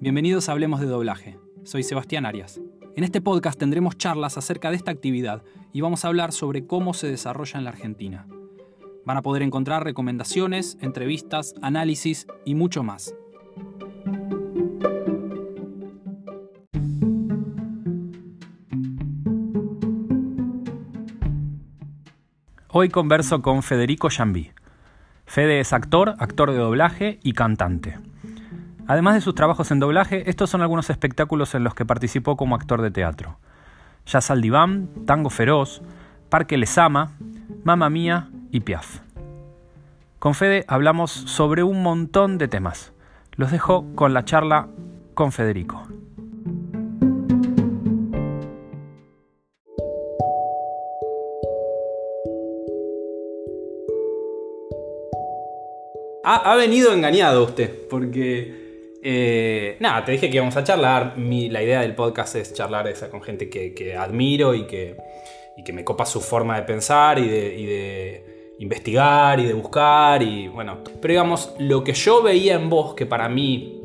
[0.00, 1.40] Bienvenidos a Hablemos de Doblaje.
[1.64, 2.60] Soy Sebastián Arias.
[2.94, 5.42] En este podcast tendremos charlas acerca de esta actividad
[5.72, 8.28] y vamos a hablar sobre cómo se desarrolla en la Argentina.
[9.04, 13.12] Van a poder encontrar recomendaciones, entrevistas, análisis y mucho más.
[22.68, 24.52] Hoy converso con Federico Jambí.
[25.26, 27.98] Fede es actor, actor de doblaje y cantante.
[28.88, 32.54] Además de sus trabajos en doblaje, estos son algunos espectáculos en los que participó como
[32.56, 33.36] actor de teatro.
[34.06, 35.82] Jazz al diván, Tango feroz,
[36.30, 37.12] Parque Lesama,
[37.64, 39.00] Mamma Mía y Piaf.
[40.18, 42.94] Con Fede hablamos sobre un montón de temas.
[43.36, 44.68] Los dejo con la charla
[45.12, 45.86] con Federico.
[56.24, 58.67] Ha, venido engañado usted, porque...
[59.02, 61.16] eh, nada, te dije que íbamos a charlar.
[61.16, 64.96] Mi- la idea del podcast es charlar esa con gente que, que admiro y que,
[65.56, 70.22] y que me copa su forma de pensar y de, investigar y de buscar.
[70.22, 73.80] Y bueno, pero digamos, lo que yo veía en vos, que para mí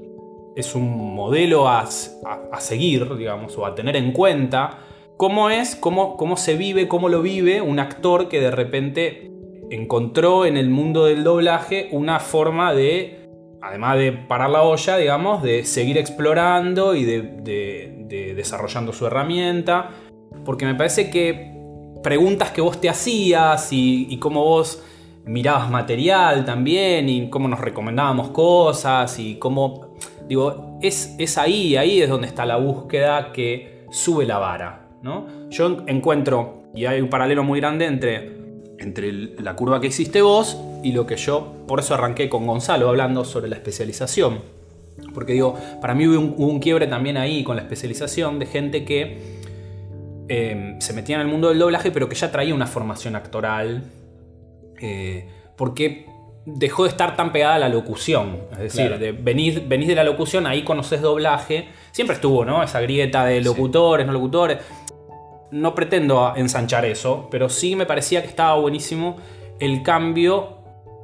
[0.56, 4.80] es un modelo a, a- a seguir, digamos, o a tener en cuenta,
[5.18, 9.30] cómo es, cómo, cómo se vive, cómo lo vive un actor que de repente
[9.70, 13.23] encontró en el mundo del doblaje una forma de,
[13.64, 19.08] además de parar la olla, digamos, de seguir explorando y de, de- de desarrollando su
[19.08, 19.90] herramienta.
[20.46, 21.52] Porque me parece que
[22.04, 24.84] preguntas que vos te hacías y, y cómo vos
[25.26, 29.96] mirabas material también y cómo nos recomendábamos cosas y cómo,
[30.28, 35.28] digo, es, es ahí, ahí es donde está la búsqueda que sube la vara, ¿no?
[35.50, 38.43] Yo encuentro, y hay un paralelo muy grande entre
[38.80, 42.90] entre la curva que hiciste vos y lo que yo, por eso arranqué con Gonzalo
[42.90, 44.40] hablando sobre la especialización.
[45.14, 48.46] Porque digo, para mí hubo un, hubo un quiebre también ahí con la especialización de
[48.46, 49.18] gente que
[50.30, 53.84] eh, se metía en el mundo del doblaje, pero que ya traía una formación actoral.
[54.82, 56.08] eh, porque
[56.46, 58.38] dejó de estar tan pegada a la locución.
[58.54, 58.98] Es decir, Claro.
[59.00, 61.70] de venís, venís de la locución, ahí conoces doblaje.
[61.92, 62.62] Siempre estuvo, ¿no?
[62.64, 64.58] Esa grieta de locutores, no locutores
[65.54, 69.18] no pretendo ensanchar eso, pero sí me parecía que estaba buenísimo
[69.60, 70.58] el cambio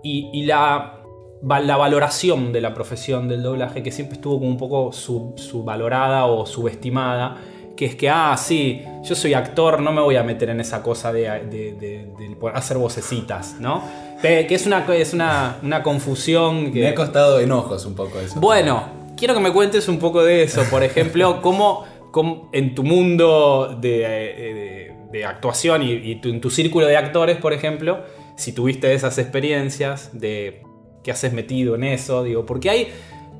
[0.03, 0.95] y, y la,
[1.43, 6.25] la valoración de la profesión del doblaje, que siempre estuvo como un poco sub- subvalorada
[6.25, 7.37] o subestimada.
[7.77, 10.83] Que es que, ah, sí, yo soy actor, no me voy a meter en esa
[10.83, 13.81] cosa de, de- de- hacer vocecitas, ¿no?
[14.21, 16.79] Que que es una, es una, una confusión que.
[16.81, 18.37] Me ha costado enojos un poco eso.
[18.41, 18.83] Bueno,
[19.15, 20.61] quiero que me cuentes un poco de eso.
[20.69, 26.29] Por ejemplo, cómo, cómo en tu mundo de, eh, de- de actuación y, y tu-
[26.29, 27.99] en tu círculo de actores, por ejemplo,
[28.35, 30.61] si tuviste esas experiencias de
[31.03, 32.87] que haces metido en eso, digo, porque hay,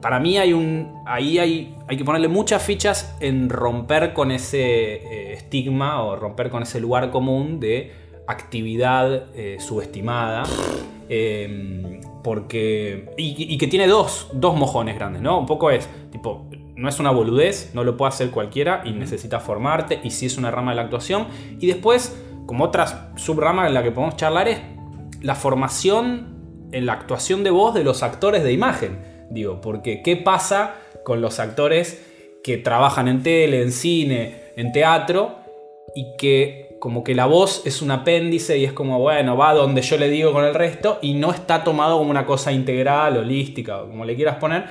[0.02, 4.62] para mí hay un, ahí hay, hay que ponerle muchas fichas en romper con ese
[4.96, 7.92] eh, estigma o romper con ese lugar común de
[8.28, 10.44] actividad eh, subestimada.
[11.12, 13.10] Eh, porque.
[13.18, 15.40] Y, y que tiene dos, dos mojones grandes, ¿no?
[15.40, 16.46] Un poco es, tipo,
[16.80, 20.38] no es una boludez, no lo puede hacer cualquiera y necesitas formarte, y si es
[20.38, 21.28] una rama de la actuación.
[21.60, 24.60] Y después, como otra subrama en la que podemos charlar, es
[25.22, 28.98] la formación en la actuación de voz de los actores de imagen.
[29.30, 32.02] Digo, porque ¿qué pasa con los actores
[32.46, 35.36] que trabajan en tele, en cine, en teatro
[35.94, 39.82] y que como que la voz es un apéndice y es como, bueno, va donde
[39.82, 43.82] yo le digo con el resto y no está tomado como una cosa integral, holística,
[43.82, 44.64] como le quieras poner,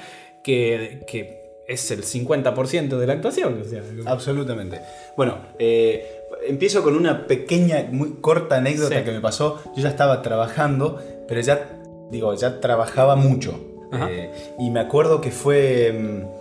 [0.42, 1.37] que, que
[1.68, 3.62] es el 50% de la actuación.
[3.64, 4.80] o sea, Absolutamente.
[5.16, 6.04] Bueno, eh,
[6.48, 9.04] empiezo con una pequeña, muy corta anécdota Sí.
[9.04, 9.62] que me pasó.
[9.76, 10.98] Yo ya estaba trabajando,
[11.28, 11.78] pero ya,
[12.10, 13.60] digo, ya trabajaba mucho.
[13.92, 15.92] Eh, y me acuerdo que fue.
[15.92, 16.38] mm,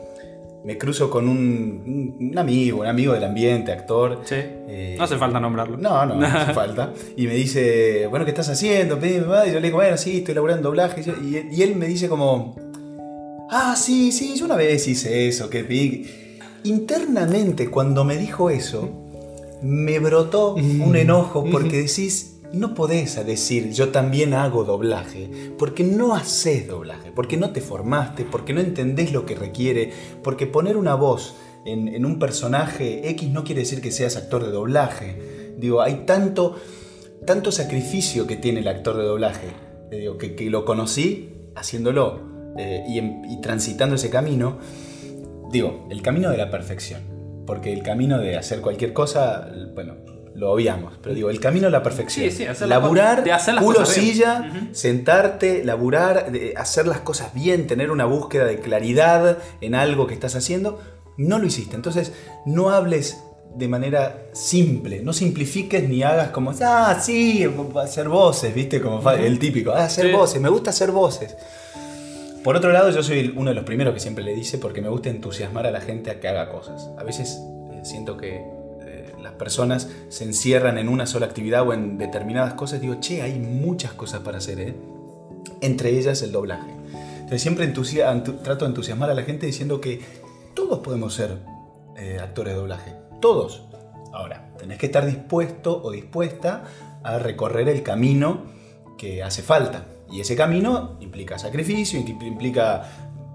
[0.66, 4.20] Me cruzo con un, un- amigo, un amigo del ambiente, actor.
[4.26, 4.36] Sí.
[4.36, 5.78] Eh, no hace falta nombrarlo.
[5.78, 6.92] No, no, no hace falta.
[7.16, 8.98] Y me dice, bueno, ¿qué estás haciendo?
[9.02, 9.14] Y
[9.52, 11.02] yo le digo, bueno, sí, estoy laburando doblaje.
[11.24, 12.58] Y- y él me dice como,
[13.50, 16.06] ah, sí, sí, yo una vez hice eso, que pedí.
[16.64, 18.90] Internamente, cuando me dijo eso,
[19.62, 26.16] me brotó un enojo porque decís, no podés decir yo también hago doblaje, porque no
[26.16, 29.92] haces doblaje, porque no te formaste, porque no entendés lo que requiere,
[30.24, 31.36] porque poner una voz
[31.66, 35.56] en, en un personaje X no quiere decir que seas actor de doblaje.
[35.58, 36.56] Digo, hay tanto,
[37.26, 39.48] tanto sacrificio que tiene el actor de doblaje,
[39.92, 42.27] eh, digo, que, que lo conocí haciéndolo
[42.58, 44.58] eh, y, en- y transitando ese camino,
[45.52, 47.02] digo, el camino de la perfección,
[47.46, 49.96] porque el camino de hacer cualquier cosa, bueno,
[50.36, 50.94] lo obviamos.
[51.02, 52.30] Pero digo, el camino a la perfección.
[52.30, 57.34] Sí, sí, laburar, de hacer las culo cosas silla, sentarte, laburar, de- hacer las cosas
[57.34, 60.80] bien, tener una búsqueda de claridad en algo que estás haciendo,
[61.18, 61.76] no lo hiciste.
[61.76, 62.14] Entonces,
[62.46, 63.24] no hables
[63.56, 67.44] de manera simple, no simplifiques ni hagas como, ah, sí,
[67.82, 68.80] hacer voces, ¿viste?
[68.80, 70.12] Como el típico, ah, hacer Sí.
[70.12, 71.36] voces, me gusta hacer voces.
[72.44, 74.90] Por otro lado, yo soy uno de los primeros que siempre le dice porque me
[74.90, 76.90] gusta entusiasmar a la gente a que haga cosas.
[76.98, 77.42] A veces
[77.72, 78.38] eh, siento que
[78.86, 82.80] eh, las personas se encierran en una sola actividad o en determinadas cosas.
[82.80, 84.76] Digo, che, hay muchas cosas para hacer, ¿eh?
[85.62, 86.72] Entre ellas el doblaje.
[87.28, 90.00] Entonces siempre trato de entusiasmar a la gente diciendo que
[90.54, 91.40] todos podemos ser
[91.98, 92.94] eh, actores de doblaje.
[93.20, 93.64] Todos.
[94.14, 96.64] Ahora, tenés que estar dispuesto o dispuesta
[97.04, 98.46] a recorrer el camino
[98.98, 99.86] que hace falta.
[100.12, 102.84] Y ese camino implica sacrificio, impl- implica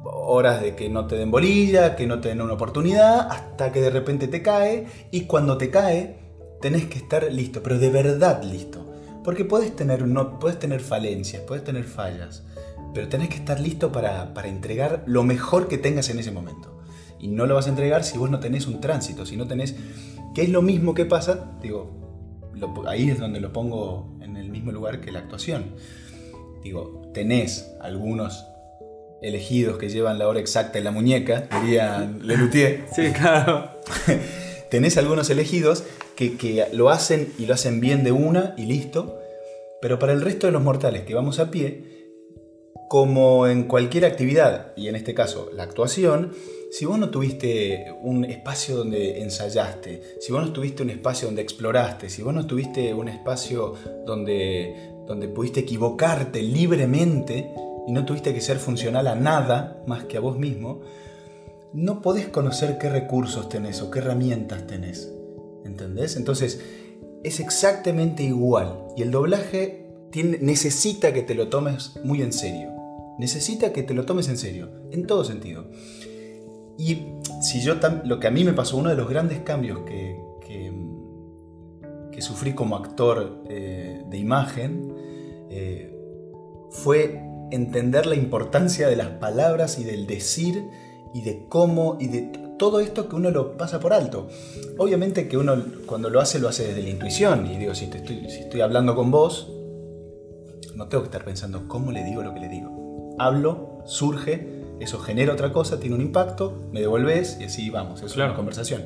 [0.05, 3.81] horas de que no te den bolilla, que no te den una oportunidad, hasta que
[3.81, 4.87] de repente te cae.
[5.11, 6.19] Y cuando te cae,
[6.61, 8.91] tenés que estar listo, pero de verdad listo.
[9.23, 12.45] Porque puedes tener, no, tener falencias, puedes tener fallas,
[12.93, 16.81] pero tenés que estar listo para, para entregar lo mejor que tengas en ese momento.
[17.21, 19.77] Y no lo vas a entregar si vos no tenés un tránsito, si no tenés...
[20.35, 22.51] Que es lo mismo que pasa, digo,
[22.89, 25.75] ahí es donde lo pongo en el mismo lugar que la actuación.
[26.63, 28.47] Digo, tenés algunos
[29.21, 33.71] elegidos que llevan la hora exacta en la muñeca, dirían Lelutier, Sí, claro.
[34.71, 35.85] tenés algunos elegidos
[36.17, 39.19] que, que lo hacen y lo hacen bien de una y listo,
[39.81, 41.93] pero para el resto de los mortales que vamos a pie,
[42.89, 46.33] como en cualquier actividad, y en este caso la actuación,
[46.71, 51.43] si vos no tuviste un espacio donde ensayaste, si vos no tuviste un espacio donde
[51.43, 53.75] exploraste, si vos no tuviste un espacio
[54.07, 57.55] donde, donde pudiste equivocarte libremente
[57.87, 60.81] y no tuviste que ser funcional a nada más que a vos mismo,
[61.73, 65.13] no podés conocer qué recursos tenés o qué herramientas tenés.
[65.65, 66.17] ¿Entendés?
[66.17, 66.61] Entonces,
[67.25, 68.79] es exactamente igual.
[68.97, 72.71] Y el doblaje tiene- necesita que te lo tomes muy en serio.
[73.19, 75.67] Necesita que te lo tomes en serio, en todo sentido.
[76.79, 76.99] Y
[77.41, 77.75] si yo
[78.05, 80.19] lo que a mí me pasó, uno de los grandes cambios que,
[82.23, 84.95] que, que sufrí como actor eh, de imagen
[85.51, 85.95] eh,
[86.71, 87.21] fue
[87.51, 90.65] entender la importancia de las palabras y del decir
[91.15, 94.29] y de cómo y de todo esto que uno lo pasa por alto.
[94.79, 97.99] Obviamente que uno cuando lo hace lo hace desde la intuición y digo, si, te
[97.99, 99.53] estoy, si estoy hablando con vos,
[100.75, 103.17] no tengo que estar pensando cómo le digo lo que le digo.
[103.19, 108.15] Hablo, surge, eso genera otra cosa, tiene un impacto, me devolves y así vamos, es
[108.15, 108.31] Claro.
[108.31, 108.85] una conversación.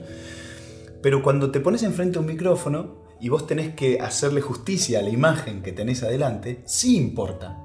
[1.03, 5.03] Pero cuando te pones enfrente a un micrófono y vos tenés que hacerle justicia a
[5.03, 7.63] la imagen que tenés adelante, sí importa.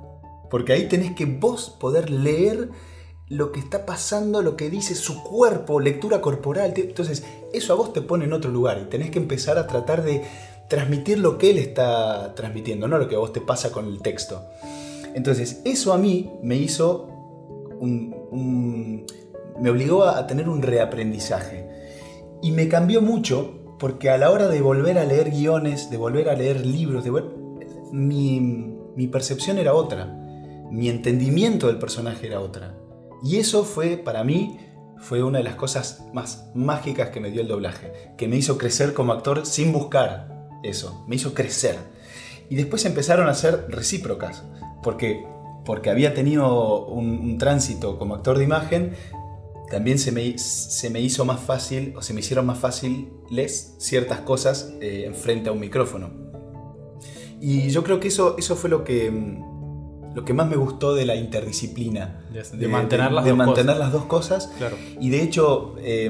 [0.49, 2.69] Porque ahí tenés que vos poder leer
[3.27, 6.73] lo que está pasando, lo que dice su cuerpo, lectura corporal.
[6.75, 10.03] Entonces, eso a vos te pone en otro lugar y tenés que empezar a tratar
[10.03, 10.23] de
[10.67, 14.01] transmitir lo que él está transmitiendo, no lo que a vos te pasa con el
[14.01, 14.41] texto.
[15.13, 17.07] Entonces, eso a mí me hizo
[17.79, 19.05] un-
[19.59, 21.69] me obligó a tener un reaprendizaje.
[22.41, 26.29] Y me cambió mucho porque a la hora de volver a leer guiones, de volver
[26.29, 28.39] a leer libros, de vol- mi,
[28.95, 30.05] mi percepción era otra.
[30.69, 32.77] Mi entendimiento del personaje era otra.
[33.23, 34.59] Y eso fue, para mí,
[34.97, 38.13] fue una de las cosas más mágicas que me dio el doblaje.
[38.17, 41.03] Que me hizo crecer como actor sin buscar eso.
[41.07, 41.77] Me hizo crecer.
[42.51, 44.43] Y después empezaron a ser recíprocas.
[44.83, 45.25] Porque,
[45.65, 48.93] porque había tenido un tránsito como actor de imagen,
[49.71, 54.19] también se me, se me hizo más fácil, o se me hicieron más fáciles ciertas
[54.19, 56.11] cosas eh, en frente a un micrófono.
[57.39, 60.93] Y yo creo que eso, eso fue lo que, mm, lo que más me gustó
[60.93, 62.25] de la interdisciplina.
[62.31, 63.79] De- de mantener las de dos mantener cosas.
[63.79, 64.47] las dos cosas.
[64.57, 64.75] Claro.
[64.99, 66.09] Y de hecho, eh,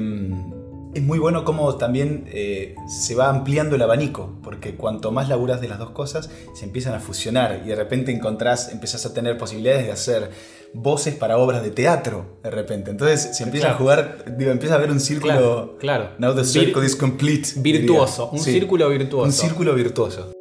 [0.94, 5.60] es muy bueno cómo también eh, se va ampliando el abanico, porque cuanto más laburas
[5.62, 9.38] de las dos cosas, se empiezan a fusionar y de repente encontrás, empezás a tener
[9.38, 10.30] posibilidades de hacer
[10.74, 12.90] voces para obras de teatro, de repente.
[12.90, 13.74] Entonces se empieza Claro.
[13.76, 15.32] a jugar, digo, empieza a ver un círculo.
[15.32, 16.10] Claro, claro.
[16.18, 17.48] Now the Vir- circle is complete.
[17.56, 17.80] diría.
[17.80, 19.26] Virtuoso, un Sí, círculo virtuoso.
[19.26, 20.32] Un círculo virtuoso.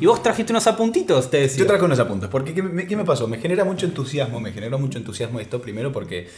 [0.00, 1.58] Y vos trajiste unos apuntitos, te decía.
[1.60, 3.26] Yo traje unos apuntes, porque ¿qué me, qué me pasó?
[3.28, 6.28] Me genera mucho entusiasmo, me generó mucho entusiasmo esto, primero porque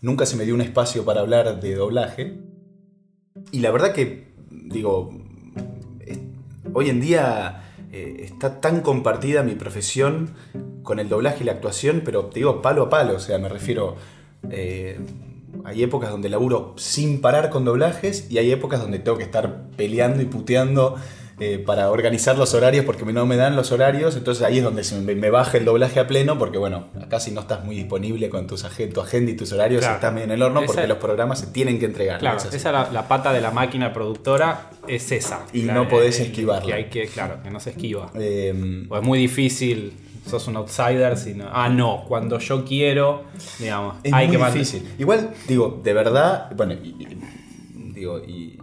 [0.00, 2.38] nunca se me dio un espacio para hablar de doblaje.
[3.50, 5.10] Y la verdad que, digo,
[6.72, 10.34] hoy en día eh, está tan compartida mi profesión
[10.82, 13.48] con el doblaje y la actuación, pero te digo palo a palo, o sea, me
[13.48, 13.96] refiero...
[14.50, 14.98] eh,
[15.64, 19.68] hay épocas donde laburo sin parar con doblajes y hay épocas donde tengo que estar
[19.76, 20.96] peleando y puteando
[21.40, 24.16] eh, para organizar los horarios porque no me dan los horarios.
[24.16, 27.20] Entonces ahí es donde se me, me baja el doblaje a pleno porque, bueno, acá
[27.20, 29.94] si no estás muy disponible con tus agen- tu agenda y tus horarios, Claro.
[29.96, 32.18] estás medio en el horno Esa- porque los programas se tienen que entregar.
[32.18, 35.44] Claro, esa la, la pata de la máquina productora es esa.
[35.52, 36.66] Y La- no podés el- esquivarla.
[36.66, 38.10] Que hay que, claro, que no se esquiva.
[38.14, 39.92] Eh, O es muy difícil,
[40.28, 43.24] sos un outsider, si no- ah, no, cuando yo quiero,
[43.58, 44.88] digamos, Es hay muy que difícil.
[44.98, 47.18] Igual, digo, de verdad, bueno, y, y-
[47.94, 48.58] digo, y,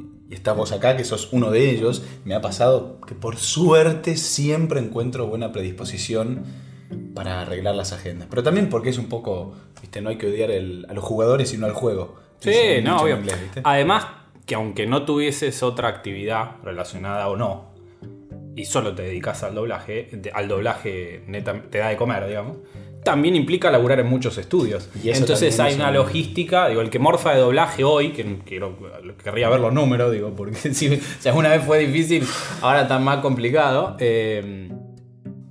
[0.53, 5.27] vos acá, que sos uno de ellos, me ha pasado que por suerte siempre encuentro
[5.27, 6.43] buena predisposición
[7.13, 8.27] para arreglar las agendas.
[8.29, 11.49] Pero también porque es un poco, viste, no hay que odiar el- a los jugadores
[11.49, 12.15] sino al juego.
[12.39, 12.51] Sí,
[12.83, 13.17] no, obvio.
[13.63, 14.05] Además,
[14.45, 17.73] que aunque no tuvieses otra actividad relacionada o no,
[18.55, 22.57] y solo te dedicas al doblaje, al doblaje neta, te da de comer, digamos,
[23.05, 24.89] también implica laburar en muchos estudios.
[25.01, 28.59] Y Entonces hay una un- logística, digo, el que morfa de doblaje hoy, que, que
[28.59, 28.75] lo-
[29.23, 32.27] querría ver los números, digo, porque si, si alguna vez fue difícil,
[32.61, 33.95] ahora está más complicado.
[33.99, 34.69] eh,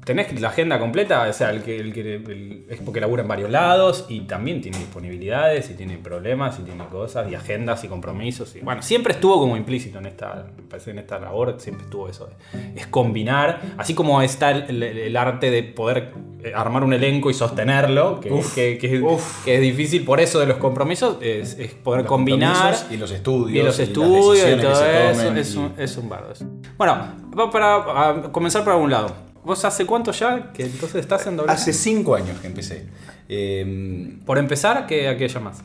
[0.04, 3.28] tenés la agenda completa, o sea, el que, el que el- es porque labura en
[3.28, 7.88] varios lados y también tiene disponibilidades y tiene problemas y tiene cosas y agendas y
[7.88, 8.54] compromisos.
[8.56, 12.28] Y, bueno, siempre estuvo como implícito en esta, parece en esta labor, siempre estuvo eso.
[12.76, 17.34] es combinar, así como está el, el- arte de poder eh, armar un elenco y
[17.34, 19.44] sostenerlo, que, Uf, que- que es, uf.
[19.44, 22.74] que es difícil por eso de los compromisos, es, es poder Los combinar.
[22.90, 23.50] y los estudios.
[23.52, 25.96] Y los las estudios y decisiones que todo se eso, tomen es, y- un, es
[25.96, 26.32] un bardo.
[26.76, 29.23] Bueno, para a comenzar por algún lado.
[29.44, 31.60] ¿Vos hace cuánto ya que entonces estás en doblaje?
[31.60, 32.86] Hace cinco años que empecé.
[33.28, 35.62] Eh, Por empezar, ¿qué, ¿a qué llamas?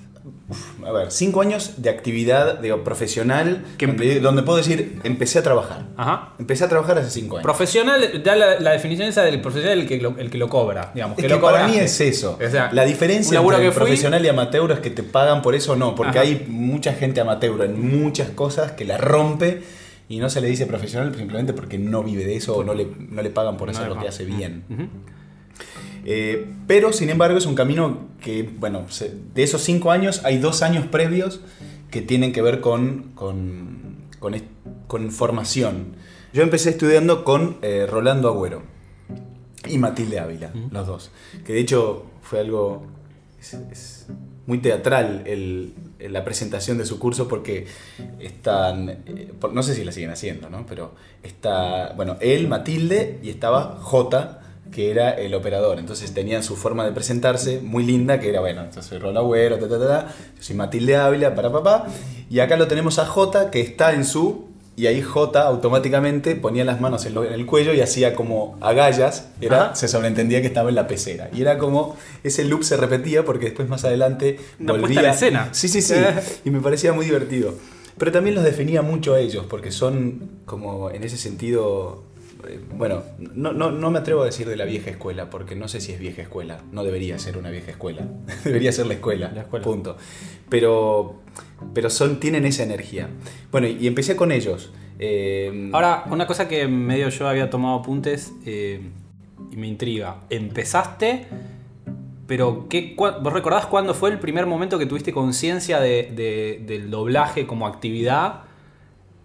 [0.85, 5.43] a ver, cinco años de actividad digo, profesional Que- donde, donde puedo decir, empecé a
[5.43, 5.87] trabajar.
[5.95, 6.33] Ajá.
[6.39, 7.43] Empecé a trabajar hace cinco años.
[7.43, 10.91] Profesional, da la, la definición esa del profesional el que lo, el que lo cobra,
[10.93, 11.17] digamos.
[11.17, 12.37] Es que que lo para mí es eso.
[12.45, 15.55] O sea, la diferencia entre que fui- profesional y amateur es que te pagan por
[15.55, 16.27] eso o no, porque Ajá.
[16.27, 19.61] hay mucha gente amateur en muchas cosas que la rompe
[20.09, 22.87] y no se le dice profesional simplemente porque no vive de eso o no le,
[23.09, 24.63] no le pagan por hacer lo que hace bien.
[26.05, 30.37] Eh, pero, sin embargo, es un camino que, bueno, se- de esos cinco años hay
[30.37, 31.41] dos años previos
[31.91, 33.95] que tienen que ver con, con,
[34.87, 35.95] con, formación.
[36.33, 38.63] Yo empecé estudiando con eh, Rolando Agüero
[39.67, 41.11] y Matilde Ávila, los dos.
[41.45, 42.85] Que de hecho fue algo
[43.39, 44.07] es, es
[44.45, 47.67] muy teatral el- la presentación de su curso porque
[48.19, 50.65] están, eh, no sé si la siguen haciendo, ¿no?
[50.65, 54.41] Pero está, bueno, él, Matilde y estaba J,
[54.71, 55.79] que era el operador.
[55.79, 59.57] Entonces tenían su forma de presentarse muy linda, que era, bueno, yo soy Rola Agüero,
[59.57, 61.87] ta, ta, ta, yo soy Matilde Ávila, para papá.
[62.29, 64.48] Y acá lo tenemos a J, que está en su
[64.79, 68.57] y ahí J automáticamente ponía las manos en, lo- en el cuello y hacía como
[68.61, 69.75] agallas, era, Ajá.
[69.75, 71.29] se sobreentendía que estaba en la pecera.
[71.33, 75.01] Y era como, ese loop se repetía porque después más adelante Una volvía.
[75.01, 75.49] en escena.
[75.51, 75.95] Sí, sí, sí.
[76.45, 77.53] y me parecía muy divertido.
[77.97, 82.03] Pero también los definía mucho a ellos porque son como en ese sentido...
[82.75, 83.03] Bueno,
[83.35, 85.91] no, no, no me atrevo a decir de la vieja escuela, porque no sé si
[85.91, 86.61] es vieja escuela.
[86.71, 88.07] No debería ser una vieja escuela.
[88.43, 89.31] debería ser la escuela.
[89.33, 89.63] La escuela.
[89.65, 89.97] Punto.
[90.49, 91.19] Pero,
[91.73, 93.09] pero son, tienen esa energía.
[93.51, 94.71] Bueno, y empecé con ellos.
[94.99, 98.81] Eh, Ahora, una cosa que medio yo había tomado apuntes eh,
[99.51, 100.21] y me intriga.
[100.29, 101.27] Empezaste,
[102.27, 106.89] pero ¿qué, ¿vos recordás cuándo fue el primer momento que tuviste conciencia de- de- del
[106.91, 108.43] doblaje como actividad?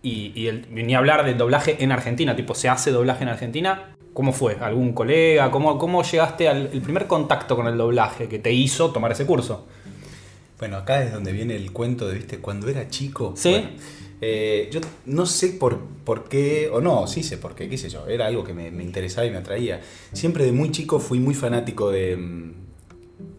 [0.05, 3.97] Y, y el- ni hablar del doblaje en Argentina, tipo, ¿se hace doblaje en Argentina?
[4.13, 4.55] ¿Cómo fue?
[4.61, 5.51] ¿Algún colega?
[5.51, 9.25] ¿Cómo, cómo llegaste al el primer contacto con el doblaje que te hizo tomar ese
[9.27, 9.67] curso?
[10.59, 13.33] Bueno, acá es donde viene el cuento de, viste, cuando era chico.
[13.35, 13.51] Sí.
[13.51, 13.69] bueno,
[14.21, 17.89] eh, yo no sé por, por qué, o no, sí sé por qué, qué sé
[17.89, 19.81] yo, era algo que me, me interesaba y me atraía.
[20.13, 22.53] Siempre de muy chico fui muy fanático de, mm,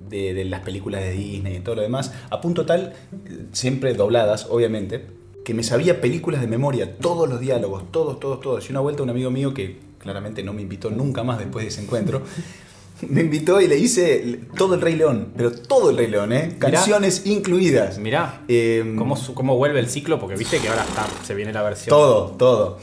[0.09, 2.93] de, de las películas de Disney y todo lo demás, a punto tal,
[3.27, 5.05] eh, siempre dobladas, obviamente,
[5.45, 8.67] que me sabía películas de memoria, todos los diálogos, todos, todos, todos.
[8.67, 11.69] Y una vuelta un amigo mío que claramente no me invitó nunca más después de
[11.69, 12.23] ese encuentro,
[13.07, 16.55] me invitó y le hice todo el Rey León, pero todo el Rey León, ¿eh?
[16.57, 17.99] Canciones incluidas.
[17.99, 20.19] Mirá, Em, ¿cómo, ¿cómo vuelve el ciclo?
[20.19, 21.89] Porque viste que ahora está, se viene la versión.
[21.89, 22.79] Todo, todo.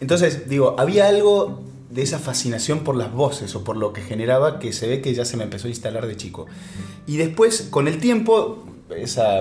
[0.00, 4.60] Entonces, digo, había algo de esa fascinación por las voces o por lo que generaba
[4.60, 6.46] que se ve que ya se me empezó a instalar de chico.
[7.08, 8.64] Y después, con el tiempo,
[8.96, 9.40] esa,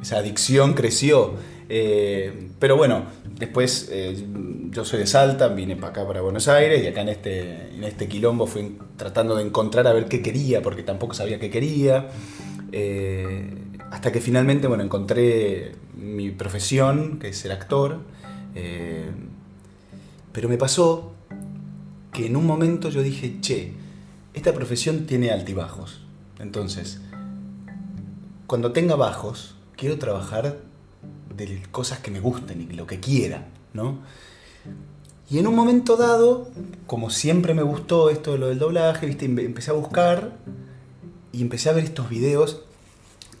[0.00, 1.34] esa adicción creció.
[1.68, 3.04] Eh, pero bueno,
[3.38, 4.26] después eh,
[4.70, 7.84] yo soy de Salta, vine para acá, para Buenos Aires, y acá en este, en
[7.84, 12.08] este quilombo fui tratando de encontrar a ver qué quería, porque tampoco sabía qué quería.
[12.72, 13.54] Eh,
[13.90, 18.00] hasta que finalmente, bueno, encontré mi profesión, que es ser actor.
[20.32, 21.12] Pero me pasó
[22.12, 23.72] que en un momento yo dije, che,
[24.34, 26.00] esta profesión tiene altibajos.
[26.40, 27.00] Entonces,
[28.46, 30.58] cuando tenga bajos, quiero trabajar
[31.36, 33.98] de cosas que me gusten y lo que quiera, ¿no?
[35.30, 36.50] Y en un momento dado,
[36.86, 40.36] como siempre me gustó esto de lo del doblaje, empecé a buscar
[41.32, 42.62] y empecé a ver estos videos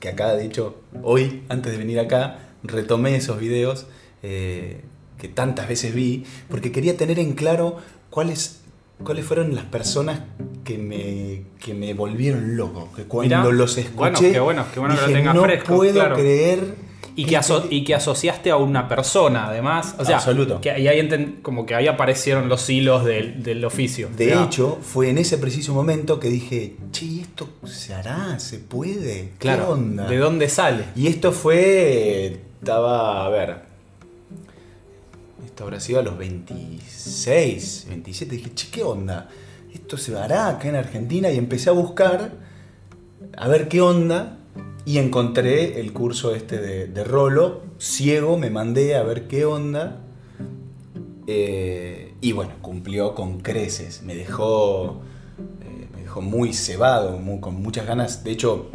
[0.00, 3.86] que acá, de hecho, hoy, antes de venir acá, retomé esos videos
[4.22, 4.82] eh,
[5.18, 7.78] que tantas veces vi, porque quería tener en claro
[8.10, 8.60] cuáles,
[9.02, 10.20] cuáles fueron las personas
[10.62, 12.90] que me, que me volvieron loco.
[12.94, 15.42] Que cuando Mirá, los escuché, bueno, qué bueno, qué bueno que lo dije, tengas no
[15.44, 16.16] fresco, puedo claro".
[16.16, 16.83] creer...
[17.16, 19.94] Y que, aso- y que asociaste a una persona, además.
[19.98, 20.60] O sea, Absoluto.
[20.60, 24.08] Que, y ahí como que ahí aparecieron los hilos del, del oficio.
[24.16, 28.38] De hecho, fue en ese preciso momento que dije, che, ¿y ¿esto se hará?
[28.40, 29.30] ¿Se puede?
[29.30, 30.06] ¿Qué claro, onda?
[30.08, 30.84] ¿de dónde sale?
[30.96, 32.40] Y esto fue.
[32.60, 33.24] Estaba.
[33.26, 33.56] A ver.
[35.44, 38.36] Esto habrá sido a los 26, 27.
[38.36, 39.28] Dije, che, ¿qué onda?
[39.72, 41.30] ¿Esto se hará acá en Argentina?
[41.30, 42.32] Y empecé a buscar.
[43.36, 44.38] A ver qué onda.
[44.86, 47.62] Y encontré el curso este de, de Rolo.
[47.78, 50.00] Ciego, me mandé a ver qué onda.
[51.26, 54.02] Eh, y bueno, cumplió con creces.
[54.02, 55.00] Me dejó.
[55.62, 58.24] eh, me dejó muy cebado, muy- con muchas ganas.
[58.24, 58.70] De hecho,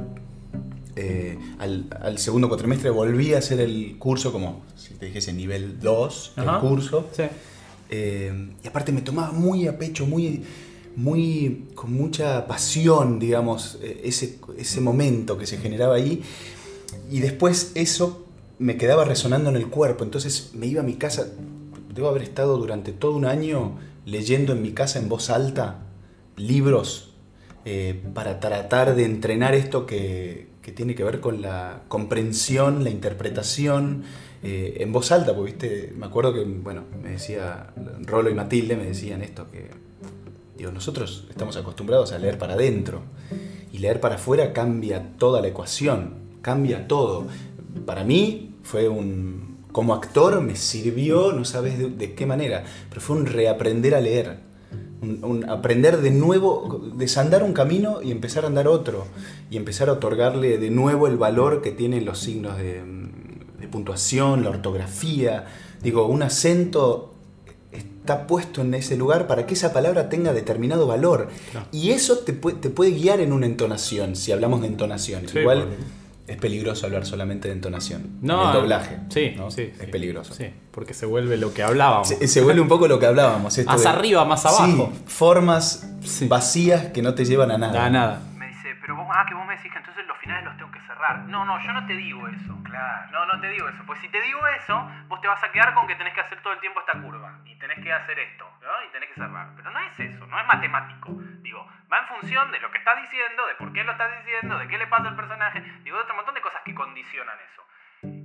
[0.95, 5.79] eh, al, al segundo cuatrimestre volví a hacer el curso como si te dijese nivel
[5.79, 7.07] 2 del curso.
[7.11, 7.23] Sí.
[7.91, 10.43] Y aparte me tomaba muy a pecho, muy,
[10.95, 16.21] muy con mucha pasión, digamos, eh, ese, ese momento que se generaba ahí.
[17.09, 18.25] Y después eso
[18.57, 20.03] me quedaba resonando en el cuerpo.
[20.03, 21.27] Entonces me iba a mi casa.
[21.93, 25.79] Debo haber estado durante todo un año leyendo en mi casa en voz alta
[26.35, 27.13] libros
[27.65, 32.89] eh, para tratar de entrenar esto que, que tiene que ver con la comprensión, la
[32.89, 34.03] interpretación
[34.41, 37.73] eh, en voz alta, porque viste, me acuerdo que, bueno, me decía
[38.05, 39.69] Rolo y Matilde, me decían esto, que
[40.59, 43.01] digo, nosotros estamos acostumbrados a leer para adentro
[43.71, 47.27] y leer para afuera cambia toda la ecuación, cambia todo.
[47.85, 53.15] Para mí fue un, como actor me sirvió, no sabes de, qué manera, pero fue
[53.15, 54.49] un reaprender a leer.
[55.01, 59.07] Un aprender de nuevo, desandar un camino y empezar a andar otro.
[59.49, 62.83] Y empezar a otorgarle de nuevo el valor que tienen los signos de,
[63.59, 65.45] de puntuación, la ortografía.
[65.81, 67.13] Digo, un acento
[68.11, 71.29] está puesto en ese lugar para que esa palabra tenga determinado valor.
[71.51, 71.67] Claro.
[71.71, 75.27] Y eso te, puede- te puede guiar en una entonación, si hablamos de entonación.
[75.27, 75.77] Sí, Igual porque-
[76.33, 78.17] es peligroso hablar solamente de entonación.
[78.21, 78.97] No, el doblaje.
[79.09, 79.51] Sí, ¿no?
[79.51, 79.63] sí.
[79.73, 79.85] Es sí.
[79.91, 80.33] peligroso.
[80.33, 82.07] Sí, porque se vuelve lo que hablábamos.
[82.07, 83.55] Se, se vuelve un poco lo que hablábamos.
[83.57, 84.91] esto Más de- arriba, más abajo.
[84.93, 86.27] Sí, formas Sí.
[86.27, 87.73] vacías que no te llevan a nada.
[87.73, 88.21] Nada, nada.
[88.37, 90.81] Me dice, pero vos, ah, que vos me decís que entonces finales los tengo que
[90.81, 91.19] cerrar.
[91.19, 92.57] No, no, yo no te digo eso.
[92.63, 93.11] Claro.
[93.11, 93.83] No, no te digo eso.
[93.85, 96.41] Pues si te digo eso, vos te vas a quedar con que tenés que hacer
[96.41, 97.39] todo el tiempo esta curva.
[97.45, 98.83] Y tenés que hacer esto, ¿no?
[98.87, 99.49] Y tenés que cerrar.
[99.55, 101.11] Pero no es eso, no es matemático.
[101.41, 104.57] Digo, va en función de lo que estás diciendo, de por qué lo estás diciendo,
[104.59, 105.61] de qué le pasa al personaje.
[105.83, 107.63] Digo, de otro montón de cosas que condicionan eso.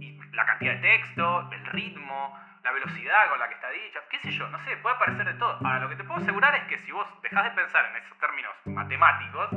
[0.01, 4.19] Y la cantidad de texto, el ritmo, la velocidad con la que está dicha, qué
[4.25, 5.53] sé yo, no sé, puede parecer de todo.
[5.61, 8.17] Ahora, lo que te puedo asegurar es que si vos dejás de pensar en esos
[8.19, 9.49] términos matemáticos,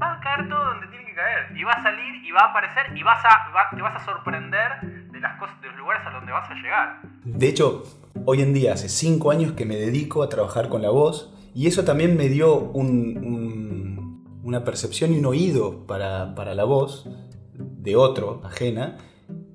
[0.00, 1.52] va a caer todo donde tiene que caer.
[1.54, 4.04] Y va a salir y va a aparecer y vas a, va- te vas a
[4.04, 4.80] sorprender
[5.12, 7.00] de las cosas, de los lugares a donde vas a llegar.
[7.24, 7.84] De hecho,
[8.24, 11.66] hoy en día, hace cinco años que me dedico a trabajar con la voz y
[11.68, 17.06] eso también me dio un- una percepción y un oído para, para la voz
[17.52, 18.96] de otro, ajena,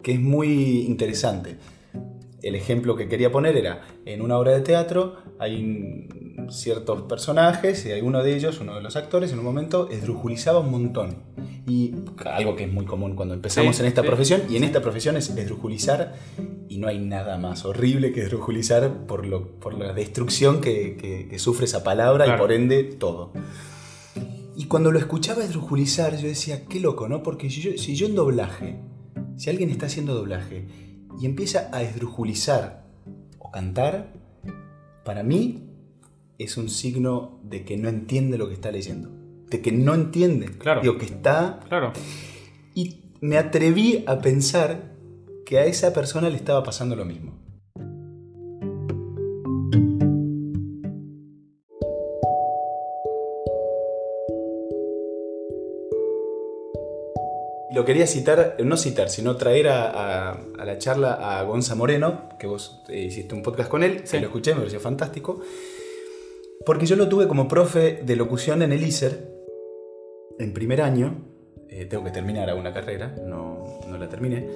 [0.03, 1.57] que es muy interesante.
[2.45, 6.07] El ejemplo que quería poner era, en una obra de teatro hay
[6.49, 10.69] ciertos personajes y alguno de ellos, uno de los actores, en un momento esdrujulizaba un
[10.69, 11.23] montón.
[11.67, 14.07] Y algo que es muy común cuando empezamos Sí, en esta sí.
[14.07, 16.13] profesión, y en esta profesión es esdrujulizar,
[16.69, 21.27] y no hay nada más horrible que esdrujulizar por, lo, por la destrucción que, que-
[21.27, 23.31] que sufre esa palabra y por ende todo.
[24.55, 27.23] Y cuando lo escuchaba esdrujulizar, yo decía, qué loco, ¿no?
[27.23, 28.77] Porque yo, si yo en doblaje,
[29.35, 30.67] si alguien está haciendo doblaje
[31.19, 32.85] y empieza a esdrujulizar
[33.39, 34.13] o cantar,
[35.03, 35.69] para mí
[36.37, 39.09] es un signo de que no entiende lo que está leyendo.
[39.49, 40.47] De que no entiende.
[40.57, 40.81] Claro.
[40.81, 41.59] Digo, que está...
[41.67, 41.93] Claro.
[42.73, 44.95] Y me atreví a pensar
[45.45, 47.44] que a esa persona le estaba pasando lo mismo.
[57.85, 62.29] Lo quería citar, no citar, sino traer a, a- a la charla a Gonza Moreno,
[62.39, 64.17] que vos eh, hiciste un podcast con él, Sí.
[64.19, 65.39] lo escuché, me pareció fantástico,
[66.65, 69.31] porque yo lo tuve como profe de locución en el ISER,
[70.39, 71.27] en primer año,
[71.69, 74.47] eh, tengo que terminar la carrera, no, no la terminé,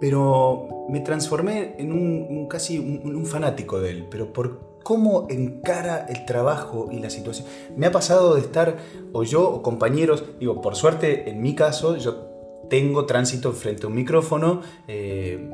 [0.00, 5.26] pero me transformé en un, un casi un, un fanático de él, pero por cómo
[5.28, 7.46] encara el trabajo y la situación.
[7.76, 8.76] Me ha pasado de estar,
[9.12, 12.28] o yo, o compañeros, digo, por suerte, en mi caso, yo
[12.70, 15.50] tengo tránsito frente a un micrófono eh,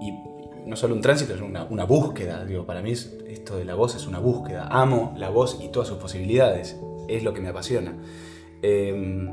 [0.00, 0.30] y,
[0.66, 2.44] no solo un tránsito, es una, búsqueda.
[2.44, 4.68] Digo, para mí es- esto de la voz es una búsqueda.
[4.70, 6.78] Amo la voz y todas sus posibilidades.
[7.08, 7.96] Es lo que me apasiona.
[8.62, 9.26] Eh,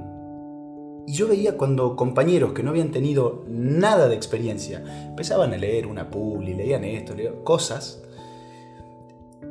[1.08, 5.88] y yo veía cuando compañeros que no habían tenido nada de experiencia empezaban a leer
[5.88, 8.04] una publi, leían esto, leían cosas.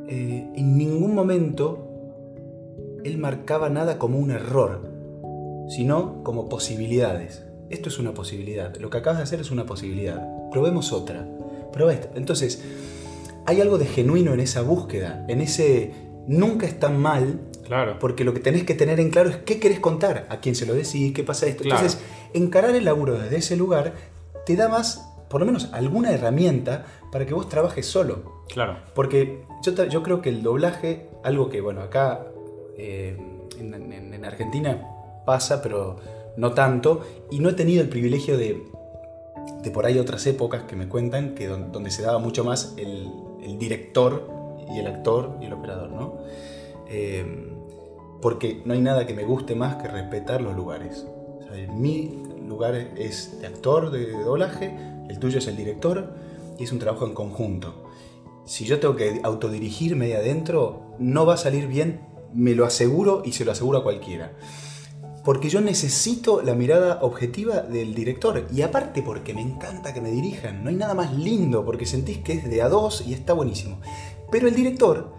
[0.09, 1.89] Eh, en ningún momento
[3.05, 4.91] él marcaba nada como un error,
[5.69, 7.45] sino como posibilidades.
[7.71, 8.75] Esto es una posibilidad.
[8.77, 10.25] Lo que acabas de hacer es una posibilidad.
[10.51, 11.27] Probemos otra.
[11.73, 12.09] Prueba esto.
[12.15, 12.63] Entonces,
[13.45, 15.93] hay algo de genuino en esa búsqueda, en ese
[16.27, 17.99] nunca está mal, Claro.
[17.99, 20.67] porque lo que tenés que tener en claro es qué querés contar, a quién se
[20.67, 21.63] lo decís, qué pasa esto.
[21.65, 21.81] Claro.
[21.81, 22.01] Entonces,
[22.33, 23.95] encarar el laburo desde ese lugar
[24.45, 28.43] te da más, por lo menos alguna herramienta para que vos trabajes solo.
[28.51, 28.77] Claro.
[28.95, 32.27] Porque yo, creo que el doblaje, algo que, bueno, acá
[32.77, 33.17] eh,
[33.59, 34.87] en, en- en Argentina
[35.25, 35.97] pasa, pero
[36.37, 37.01] no tanto,
[37.31, 38.63] y no he tenido el privilegio de,
[39.63, 42.75] de por ahí otras épocas que me cuentan, que don- donde se daba mucho más
[42.77, 43.11] el,
[43.43, 44.29] el director
[44.71, 46.19] y el actor y el operador, ¿no?
[46.91, 47.25] Eh,
[48.21, 51.07] porque no hay nada que me guste más que respetar los lugares.
[51.41, 54.77] O sea, mi lugar es de actor, de doblaje,
[55.09, 56.26] el tuyo es el director,
[56.59, 57.87] y es un trabajo en conjunto
[58.47, 62.01] si yo tengo que autodirigirme ahí adentro, no va a salir bien,
[62.33, 64.37] me lo aseguro y se lo aseguro a cualquiera.
[65.25, 68.47] Porque yo necesito la mirada objetiva del director.
[68.55, 70.63] Y aparte porque me encanta que me dirijan.
[70.63, 73.81] No hay nada más lindo porque sentís que es de a dos y está buenísimo.
[74.31, 75.13] Pero el director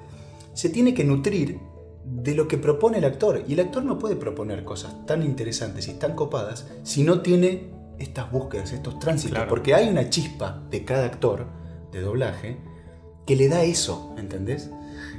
[0.54, 1.60] se tiene que nutrir
[2.06, 3.44] de lo que propone el actor.
[3.50, 7.77] Y el actor no puede proponer cosas tan interesantes y tan copadas si no tiene
[8.00, 9.34] estas búsquedas, estos tránsitos.
[9.36, 9.50] Claro.
[9.50, 11.46] Porque hay una chispa de cada actor
[11.92, 12.58] de doblaje
[13.26, 14.70] que le da eso, ¿entendés?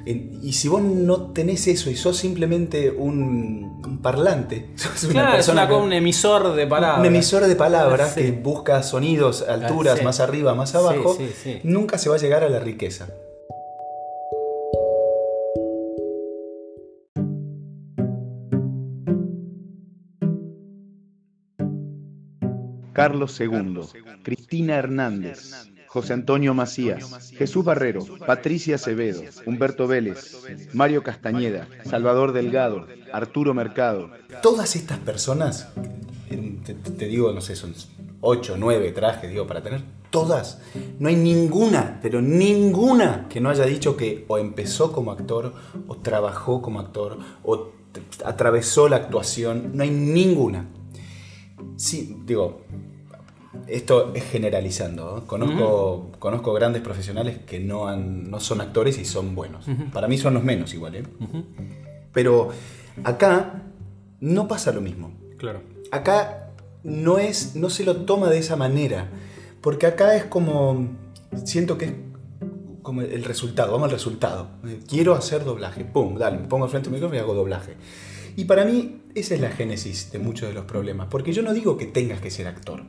[0.07, 5.13] En- Y si vos no tenés eso y sos simplemente un, un parlante, sos una
[5.13, 7.01] Claro, es persona una- que- un emisor de palabras.
[7.01, 8.23] un emisor de palabras Sí.
[8.23, 10.05] que busca sonidos, alturas, sí.
[10.05, 11.61] más arriba, más abajo, sí.
[11.65, 13.09] nunca se va a llegar a la riqueza.
[22.99, 23.81] Carlos II,
[24.25, 30.37] Cristina Hernández, José Antonio Macías, Jesús Barrero, Patricia Acevedo, Humberto Vélez,
[30.73, 34.11] Mario Castañeda, Salvador Delgado, Arturo Mercado,
[34.43, 35.69] Todas estas personas,
[36.29, 37.73] te, te digo, no sé, son
[38.21, 40.61] 8, 9 trajes, digo, para tener todas,
[40.99, 45.55] no hay ninguna, pero ninguna que no haya dicho que o empezó como actor,
[45.87, 47.69] o trabajó como actor, o
[48.25, 50.67] atravesó la actuación, no hay ninguna.
[51.77, 52.63] Sí, digo,
[53.67, 55.17] esto es generalizando.
[55.17, 55.27] ¿no?
[55.27, 59.67] Conozco, conozco grandes profesionales que no, han, no son actores y son buenos.
[59.93, 61.05] Para mí son los menos igual, ¿eh?
[62.13, 62.51] Pero
[63.05, 63.63] acá
[64.21, 65.13] no pasa lo mismo.
[65.37, 65.61] Claro.
[65.91, 66.51] Acá
[66.83, 69.09] no es, no se lo toma de esa manera.
[69.61, 70.89] Porque acá es como.
[71.45, 71.93] Siento que es
[72.83, 74.49] como el resultado, vamos al resultado.
[74.89, 75.85] Quiero hacer doblaje.
[75.85, 77.75] Pum, dale, me pongo al frente del micrófono y hago doblaje.
[78.39, 81.09] Y para mí, esa es la génesis de muchos de los problemas.
[81.11, 82.85] Porque yo no digo que tengas que ser actor.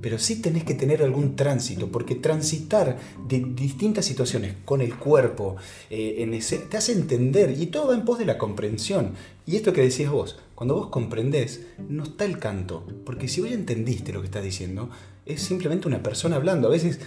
[0.00, 2.96] Pero sí tenés que tener algún tránsito, porque transitar
[3.28, 5.56] de distintas situaciones con el cuerpo
[5.90, 9.12] eh, te hace entender y todo va en pos de la comprensión.
[9.44, 13.50] Y esto que decías vos, cuando vos comprendés, no está el canto, porque si vos
[13.50, 14.88] ya entendiste lo que está diciendo,
[15.26, 16.68] es simplemente una persona hablando.
[16.68, 16.98] A veces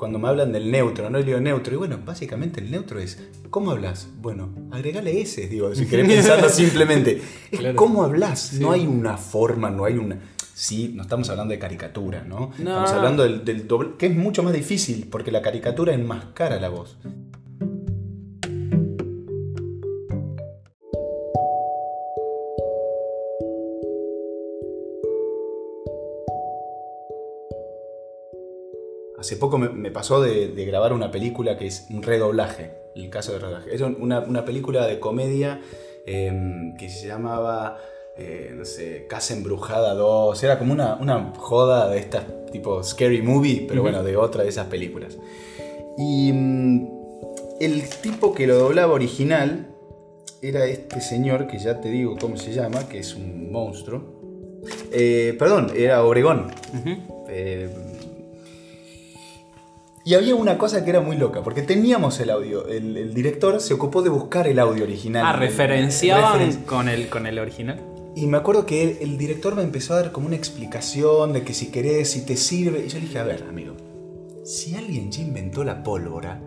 [0.00, 3.18] cuando me hablan del neutro, no le digo neutro, y bueno, básicamente el neutro es,
[3.50, 4.08] ¿cómo hablas?
[4.22, 7.20] Bueno, agregale ese, digo, si querés pensarlo simplemente.
[7.52, 7.76] Es Claro.
[7.76, 8.60] cómo hablas, Sí.
[8.60, 10.18] no hay una forma, no hay una...
[10.54, 12.50] Sí, no estamos hablando de caricatura, ¿no?
[12.58, 12.70] No.
[12.70, 16.70] Estamos hablando del, del doble, que es mucho más difícil, porque la caricatura enmascara la
[16.70, 16.96] voz.
[29.30, 33.10] Hace poco me, me pasó de, de grabar una película que es un redoblaje, el
[33.10, 33.72] caso de redoblaje.
[33.72, 35.60] Es una, una película de comedia
[36.04, 37.78] eh, que se llamaba,
[38.18, 40.42] eh, no sé, Casa Embrujada 2.
[40.42, 44.48] Era como una, una joda de estas tipo Scary Movie, pero bueno, de otra de
[44.48, 45.16] esas películas.
[45.96, 46.88] Y mm,
[47.60, 49.68] el tipo que lo doblaba original
[50.42, 54.02] era este señor, que ya te digo cómo se llama, que es un monstruo.
[54.90, 56.50] Eh, perdón, era Obregón.
[57.28, 57.68] Eh,
[60.10, 62.66] y había una cosa que era muy loca, porque teníamos el audio.
[62.66, 65.24] El, el director se ocupó de buscar el audio original.
[65.26, 67.80] Ah, El- referenciaban referen- con el, con el original.
[68.16, 71.54] y me acuerdo que el, director me empezó a dar como una explicación de que
[71.54, 72.84] si querés, si te sirve.
[72.86, 73.74] Y yo le dije, a ver, amigo,
[74.44, 76.40] si alguien ya inventó la pólvora,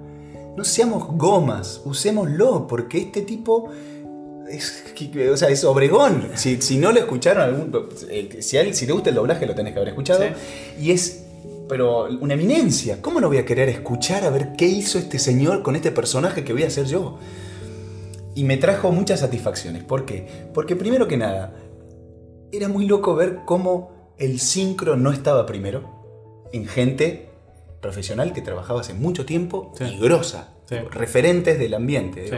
[0.58, 3.69] no seamos gomas, usémoslo, porque este tipo
[4.49, 4.84] es,
[5.32, 6.30] o sea, es Obregón.
[6.36, 7.89] Si, si no lo escucharon, algún,
[8.41, 10.23] si, a él- si te gusta el doblaje, lo tenés que haber escuchado.
[10.80, 11.22] Y es
[11.73, 13.01] pero una eminencia.
[13.01, 16.43] ¿Cómo no voy a querer escuchar a ver qué hizo este señor con este personaje
[16.43, 17.17] que voy a hacer yo?
[18.36, 19.83] Y me trajo muchas satisfacciones.
[19.83, 20.27] ¿Por qué?
[20.53, 21.55] Porque primero que nada,
[22.51, 27.29] era muy loco ver cómo el sincro no estaba primero en gente
[27.81, 29.86] profesional que trabajaba hace mucho tiempo Sí.
[29.86, 30.75] y grosa, Sí.
[30.91, 32.27] referentes del ambiente.
[32.29, 32.36] Sí.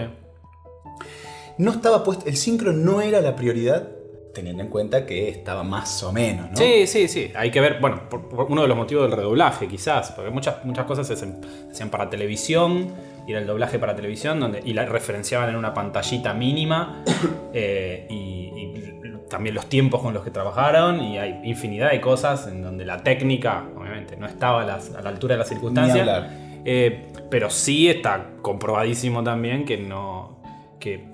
[1.58, 3.89] No estaba puesto, el sincro no era la prioridad,
[4.36, 6.58] teniendo en cuenta que estaba más o menos, ¿no?
[6.58, 7.32] Sí, sí, sí.
[7.36, 10.63] Hay que ver, bueno, por, por uno de los motivos del redoblaje, quizás, porque muchas,
[10.63, 12.89] muchas cosas se hacían para televisión,
[13.28, 17.04] y era el doblaje para televisión, donde, y la referenciaban en una pantallita mínima,
[17.54, 22.45] eh, y, y también los tiempos con los que trabajaron, y hay infinidad de cosas
[22.48, 26.00] en donde la técnica, obviamente, no estaba a, las- a la altura de las circunstancias.
[26.00, 26.30] hablar.
[26.67, 30.39] Eh, pero sí está comprobadísimo también que no.
[30.80, 31.06] que,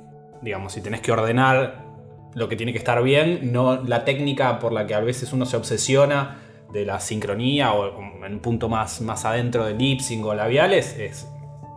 [0.42, 1.91] digamos, si tenés que ordenar
[2.34, 5.46] lo que tiene que estar bien, no la técnica por la que a veces uno
[5.46, 6.40] se obsesiona
[6.72, 10.96] de la sincronía o en un punto más, más adentro del lip sync o labiales,
[10.98, 11.28] es.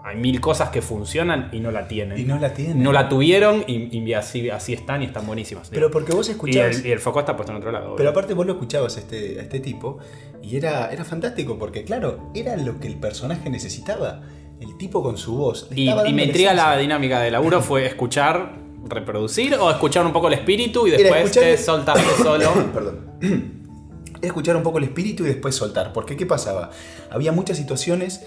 [0.06, 2.18] Hay mil cosas que funcionan y no la tienen.
[2.18, 2.82] Y no la tienen.
[2.82, 5.70] No la tuvieron y, y así, así están y están buenísimas.
[5.70, 6.80] Pero porque vos y, escuchabas...
[6.80, 7.96] el, y el foco está puesto en otro lado.
[7.96, 9.98] Pero aparte vos lo escuchabas a este, a este tipo
[10.42, 14.20] y era, era fantástico porque, claro, era lo que el personaje necesitaba.
[14.60, 15.68] El tipo con su voz.
[15.74, 20.34] Y, me intriga la dinámica de laburo fue escuchar, reproducir o escuchar un poco el
[20.34, 22.50] espíritu y después escuchar- te soltaste solo.
[22.72, 23.14] Perdón.
[23.20, 25.92] Era escuchar un poco el espíritu y después soltar.
[25.92, 26.70] Porque, ¿qué pasaba?
[27.10, 28.22] Había muchas situaciones.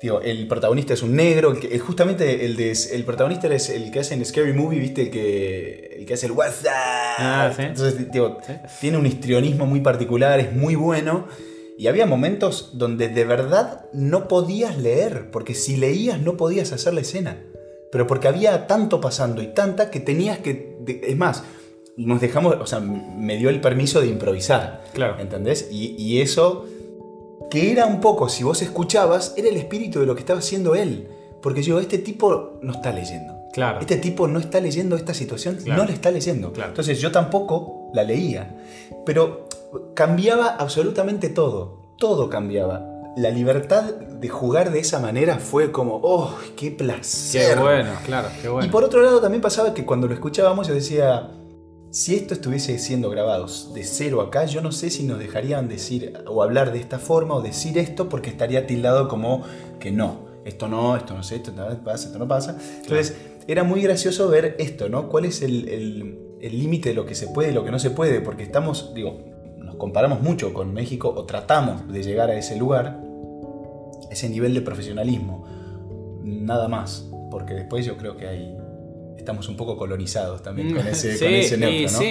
[0.00, 1.52] Tío, el protagonista es un negro.
[1.52, 4.78] El que- el- justamente el, de, el protagonista es el que hace en Scary Movie,
[4.78, 5.02] ¿viste?
[5.02, 6.72] El que, el que hace el WhatsApp.
[7.18, 7.62] Ah, sí.
[7.62, 8.52] Entonces, tío, Sí.
[8.80, 11.26] tiene un histrionismo muy particular, es muy bueno.
[11.76, 16.92] Y había momentos donde de verdad no podías leer, porque si leías no podías hacer
[16.94, 17.38] la escena.
[17.90, 20.76] Pero porque había tanto pasando y tanta que tenías que...
[21.02, 21.42] es más,
[21.96, 24.84] nos dejamos, o sea, me dio el permiso de improvisar.
[24.92, 25.18] Claro.
[25.18, 25.68] ¿Entendés?
[25.72, 26.66] Y, y eso,
[27.50, 30.74] que era un poco, si vos escuchabas, era el espíritu de lo que estaba haciendo
[30.74, 31.08] él.
[31.42, 33.34] Porque yo, este tipo no está leyendo.
[33.52, 33.80] Claro.
[33.80, 35.82] Este tipo no está leyendo esta situación, Claro.
[35.82, 36.52] no la está leyendo.
[36.52, 36.70] Claro.
[36.70, 38.56] Entonces yo tampoco la leía.
[39.06, 39.48] Pero
[39.94, 41.94] cambiaba absolutamente todo.
[41.98, 42.86] Todo cambiaba.
[43.18, 47.54] La libertad de jugar de esa manera fue como, ¡oh, qué placer!
[47.56, 48.66] Qué bueno, claro, qué bueno.
[48.66, 51.30] Y por otro lado también pasaba que cuando lo escuchábamos yo decía,
[51.90, 56.12] si esto estuviese siendo grabado de cero acá, yo no sé si nos dejarían decir
[56.28, 59.42] o hablar de esta forma o decir esto porque estaría tildado como
[59.80, 62.56] que no, esto no, esto no sé, esto no pasa, esto no pasa.
[62.82, 63.16] Entonces
[63.48, 65.08] era muy gracioso ver esto, ¿no?
[65.08, 67.80] ¿Cuál es el el- el límite de lo que se puede y lo que no
[67.80, 68.20] se puede?
[68.20, 69.18] Porque estamos, digo,
[69.58, 73.00] nos comparamos mucho con México o tratamos de llegar a ese lugar,
[74.10, 75.44] ese nivel de profesionalismo
[76.22, 78.54] nada más, porque después yo creo que hay
[79.16, 81.98] estamos un poco colonizados también con ese, sí, con ese neutro, ¿no?
[81.98, 82.06] sí.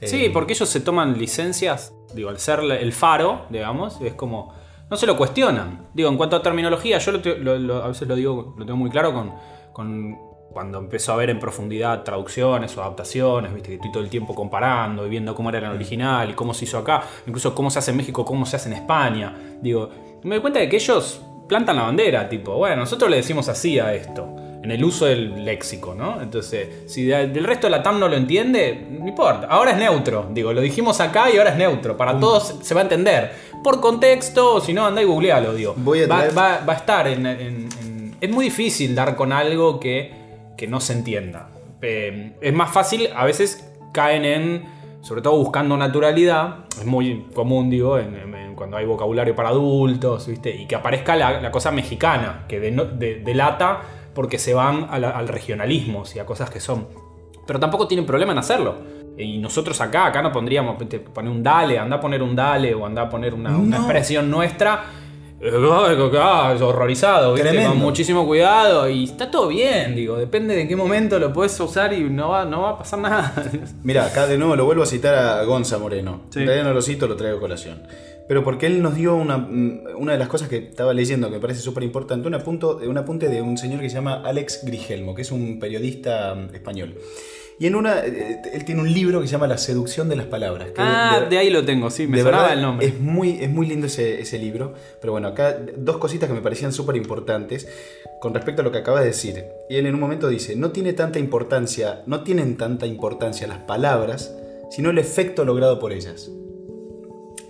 [0.00, 4.52] Eh, Sí, porque ellos se toman licencias, digo, al ser el faro, digamos, es como.
[4.90, 5.88] No se lo cuestionan.
[5.94, 8.66] Digo, en cuanto a terminología, yo lo te- lo- lo- a veces lo digo, lo
[8.66, 9.32] tengo muy claro con,
[9.72, 10.18] con
[10.52, 14.34] cuando empezó a ver en profundidad traducciones o adaptaciones, viste, que estoy todo el tiempo
[14.34, 17.70] comparando y viendo cómo era en el original y cómo se hizo acá, incluso cómo
[17.70, 19.34] se hace en México, cómo se hace en España.
[19.62, 19.88] Digo,
[20.22, 23.78] me doy cuenta de que ellos plantan la bandera, tipo, bueno, nosotros le decimos así
[23.78, 24.28] a esto
[24.62, 26.22] en el uso del léxico, ¿no?
[26.22, 29.46] Entonces, si de- del resto de la TAM no lo entiende, no importa.
[29.48, 31.96] Ahora es neutro, digo, lo dijimos acá y ahora es neutro.
[31.98, 33.32] Para todos se va a entender.
[33.62, 35.74] Por contexto, o si no, anda y googlealo, digo.
[35.76, 39.32] Voy a va, va- va a estar en, en- en- Es muy difícil dar con
[39.34, 40.12] algo que,
[40.56, 41.50] que no se entienda.
[41.82, 44.64] Eh, es más fácil, a veces caen en,
[45.04, 50.26] sobre todo buscando naturalidad, es muy común, digo, en- en- cuando hay vocabulario para adultos,
[50.28, 50.54] ¿viste?
[50.54, 53.80] Y que aparezca la, la cosa mexicana, que deno- de- delata
[54.14, 56.86] porque se van la- al regionalismo, y a cosas que son.
[57.46, 58.76] Pero tampoco tienen problema en hacerlo.
[59.18, 62.74] Y nosotros acá, acá no pondríamos, te- poner un dale, anda a poner un dale
[62.74, 63.84] o anda a poner una, una No.
[63.84, 64.84] expresión nuestra.
[65.44, 67.48] Eh, ah, horrorizado, ¿viste?
[67.48, 67.70] Tremendo.
[67.70, 71.92] con muchísimo cuidado y está todo bien, digo, depende de qué momento lo puedes usar
[71.92, 73.50] y no va, no va a pasar nada.
[73.82, 76.22] Mira, acá de nuevo lo vuelvo a citar a Gonza Moreno.
[76.30, 76.44] Sí.
[76.44, 77.82] No lo cito, lo traigo a colación.
[78.26, 81.40] Pero porque él nos dio una, una de las cosas que estaba leyendo que me
[81.40, 85.22] parece súper importante, un, un apunte de un señor que se llama Alex Grigelmo, que
[85.22, 86.94] es un periodista mm, español.
[87.58, 90.26] Y en una, eh, él tiene un libro que se llama La seducción de las
[90.26, 90.68] palabras.
[90.68, 92.86] que ah, de- de ahí lo tengo, sí, me de sonaba verdad, el nombre.
[92.88, 94.74] Es muy, es muy lindo ese, ese libro.
[95.00, 97.68] Pero bueno, acá dos cositas que me parecían súper importantes
[98.20, 99.44] con respecto a lo que acaba de decir.
[99.70, 103.58] Y él en un momento dice, no tiene tanta importancia, no tienen tanta importancia las
[103.58, 104.34] palabras,
[104.70, 106.30] sino el efecto logrado por ellas.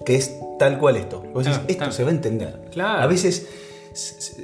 [0.05, 1.23] Que es tal cual esto.
[1.33, 1.93] Vos decís, Ah, esto claro.
[1.93, 2.61] se va a entender.
[2.73, 3.03] Claro.
[3.03, 3.49] A veces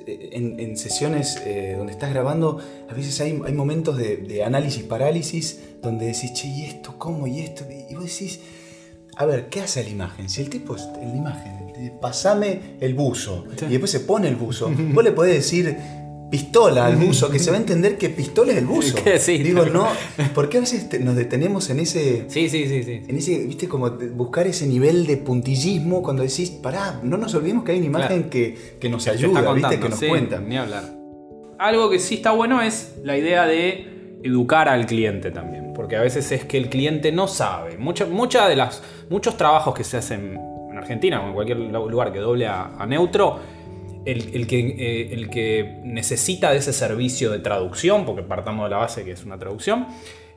[0.06, 2.58] en, en sesiones eh, donde estás grabando,
[2.88, 7.26] a veces hay, hay momentos de, de análisis parálisis donde decís, che, ¿y esto cómo?
[7.26, 7.64] ¿Y esto?
[7.88, 8.40] Y vos decís,
[9.16, 10.28] a ver, ¿qué hace la imagen?
[10.28, 13.44] Si el tipo es en la imagen, pasame el buzo.
[13.62, 14.72] Y después se pone el buzo.
[14.92, 15.76] Vos le podés decir
[16.30, 18.96] pistola al buzo, que se va a entender que pistola es el buzo.
[19.18, 19.86] Sí, Digo, no,
[20.34, 22.24] ¿por qué a veces nos detenemos en ese...
[22.28, 23.02] Sí, sí, sí, sí.
[23.08, 27.64] En ese, viste, como buscar ese nivel de puntillismo cuando decís, pará, no nos olvidemos
[27.64, 28.30] que hay una imagen Claro.
[28.30, 30.38] que, que nos ayuda, contando, viste, que nos sí, cuenta.
[30.40, 30.84] Ni hablar.
[31.58, 35.72] Algo que sí está bueno es la idea de educar al cliente también.
[35.74, 37.76] Porque a veces es que el cliente no sabe.
[37.78, 40.38] Mucha, mucha de las, muchos trabajos que se hacen
[40.70, 43.38] en Argentina o en cualquier lugar que doble a, a neutro,
[44.04, 49.04] el, que, eh, que necesita de ese servicio de traducción, porque partamos de la base
[49.04, 49.86] que es una traducción,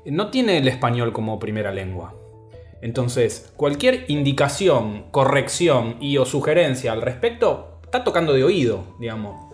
[0.06, 2.16] no tiene el español como primera lengua.
[2.82, 9.54] Entonces, cualquier indicación, corrección y o sugerencia al respecto está tocando de oído, digamos.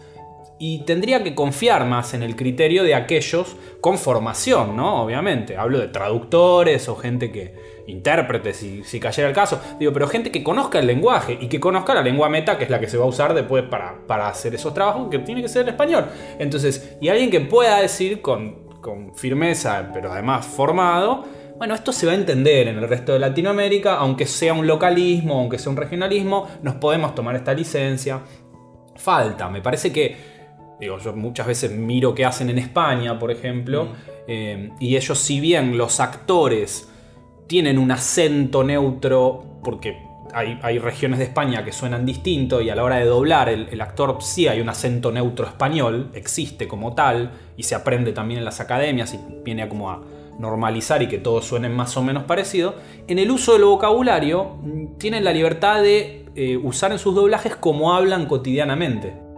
[0.57, 5.03] Y tendría que confiar más en el criterio de aquellos con formación, ¿no?
[5.03, 5.57] Obviamente.
[5.57, 7.78] Hablo de traductores o gente que.
[7.89, 9.61] Intérpretes, si, si cayera el caso.
[9.79, 12.69] Digo, pero gente que conozca el lenguaje y que conozca la lengua meta, que es
[12.69, 15.49] la que se va a usar después para, para hacer esos trabajos, que tiene que
[15.49, 16.05] ser el español.
[16.37, 21.25] Entonces, y alguien que pueda decir con, con firmeza, pero además formado,
[21.57, 25.39] bueno, esto se va a entender en el resto de Latinoamérica, aunque sea un localismo,
[25.39, 28.21] aunque sea un regionalismo, nos podemos tomar esta licencia.
[28.95, 30.15] Falta, me parece que,
[30.79, 33.89] digo, yo muchas veces miro qué hacen en España, por ejemplo,
[34.27, 36.88] eh, y ellos si bien los actores
[37.49, 39.97] tienen un acento neutro, porque
[40.35, 43.67] hay, hay regiones de España que suenan distinto y a la hora de doblar el,
[43.71, 48.37] el actor sí hay un acento neutro español, existe como tal y se aprende también
[48.37, 49.99] en las academias y viene a como a
[50.37, 52.75] normalizar y que todos suenen más o menos parecido.
[53.07, 57.55] En el uso del vocabulario mm, tienen la libertad de eh, usar en sus doblajes
[57.55, 59.28] como hablan cotidianamente.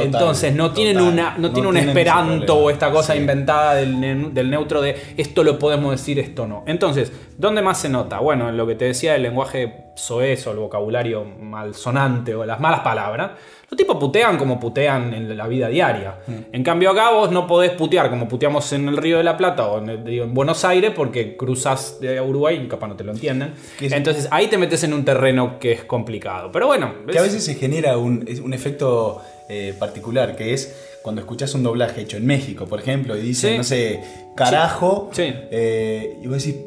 [0.00, 1.12] Total, Entonces no tienen total.
[1.12, 3.18] una, no, No tiene un esperanto o esta cosa Sí.
[3.20, 6.64] inventada del, ne- del neutro de esto lo podemos decir, esto no.
[6.66, 8.18] Entonces, ¿dónde más se nota?
[8.20, 12.60] Bueno, en lo que te decía del lenguaje soez o el vocabulario malsonante o las
[12.60, 13.30] malas palabras.
[13.68, 16.18] Los tipos putean como putean en la vida diaria.
[16.26, 16.32] Mm.
[16.52, 19.66] En cambio acá vos no podés putear como puteamos en el Río de la Plata
[19.66, 23.02] o en, el- digo, en Buenos Aires porque cruzas de Uruguay y capaz no te
[23.04, 23.54] lo entienden.
[23.80, 26.52] Entonces ahí te metes en un terreno que es complicado.
[26.52, 30.74] Pero bueno, Que a es- veces se genera un, un efecto eh, particular, que es
[31.02, 33.58] cuando escuchás un doblaje hecho en México, por ejemplo, y dicen, Sí.
[33.58, 34.00] no sé,
[34.34, 35.22] carajo, Sí.
[35.50, 36.60] eh, y vos decís,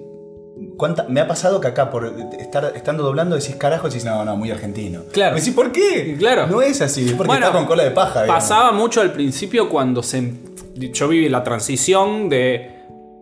[0.77, 4.23] ¿cuánta, me ha pasado que acá por estar estando doblando decís carajo y decís, no,
[4.25, 5.03] no, muy argentino.
[5.11, 5.35] Claro.
[5.35, 6.15] Me decís, ¿por qué?
[6.17, 6.47] Claro.
[6.47, 8.23] No es así, es porque Bueno, está con cola de paja.
[8.23, 8.43] digamos.
[8.43, 10.31] Pasaba mucho al principio cuando se.
[10.75, 12.71] Yo viví la transición de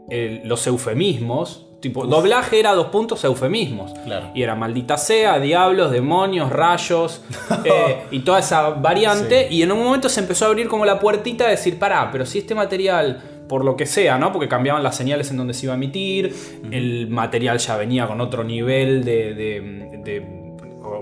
[0.09, 1.66] eh, los eufemismos.
[1.79, 3.93] Tipo, doblaje era dos puntos eufemismos.
[4.03, 4.31] Claro.
[4.33, 7.21] Y era maldita sea, diablos, demonios, rayos
[7.65, 9.47] eh, y toda esa variante.
[9.51, 12.25] Y en un momento se empezó a abrir como la puertita de decir, pará, pero
[12.25, 14.31] si este material, por lo que sea, ¿no?
[14.31, 16.35] Porque cambiaban las señales en donde se iba a emitir,
[16.71, 20.37] el material ya venía con otro nivel de- de- de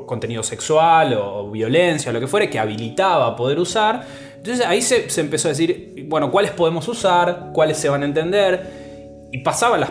[0.05, 4.05] contenido sexual o, o violencia lo que fuere que habilitaba poder usar.
[4.35, 8.05] Entonces ahí se, se empezó a decir, bueno, cuáles podemos usar, cuáles se van a
[8.05, 8.83] entender.
[9.31, 9.89] Y pasaba las.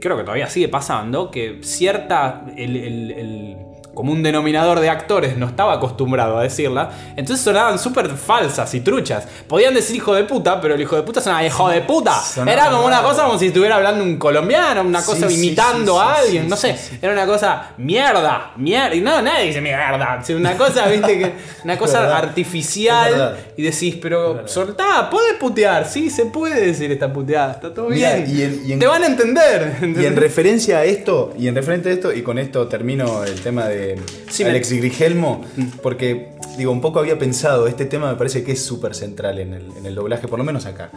[0.00, 2.44] Creo que todavía sigue pasando, que cierta.
[2.56, 3.56] El- el
[3.98, 6.88] común denominador de actores no estaba acostumbrado a decirla.
[7.16, 9.26] Entonces sonaban súper falsas y truchas.
[9.48, 12.14] Podían decir hijo de puta, pero el hijo de puta sonaba hijo de puta.
[12.20, 15.94] Sonaba Era como una cosa como si estuviera hablando un colombiano, una cosa sí, imitando
[15.94, 16.76] sí, a alguien, no sé.
[17.02, 18.94] Era una cosa mierda, mierda.
[18.94, 20.20] Y no, nadie dice mierda.
[20.22, 21.32] Es una cosa, viste, que
[21.64, 23.36] una cosa artificial.
[23.56, 25.88] Y decís, pero soltá, podés putear.
[25.88, 27.50] Sí, se puede decir esta puteada.
[27.54, 28.30] Está todo Mirá, bien.
[28.30, 29.76] y en- y en- Te van a entender.
[29.82, 33.40] Y en referencia a esto, y en referencia a esto, y con esto termino el
[33.40, 33.87] tema de
[34.30, 35.42] Sí, me- Alex Grigelmo,
[35.82, 39.54] porque digo, un poco había pensado, este tema me parece que es súper central en
[39.54, 40.90] el, en el doblaje, por lo menos acá.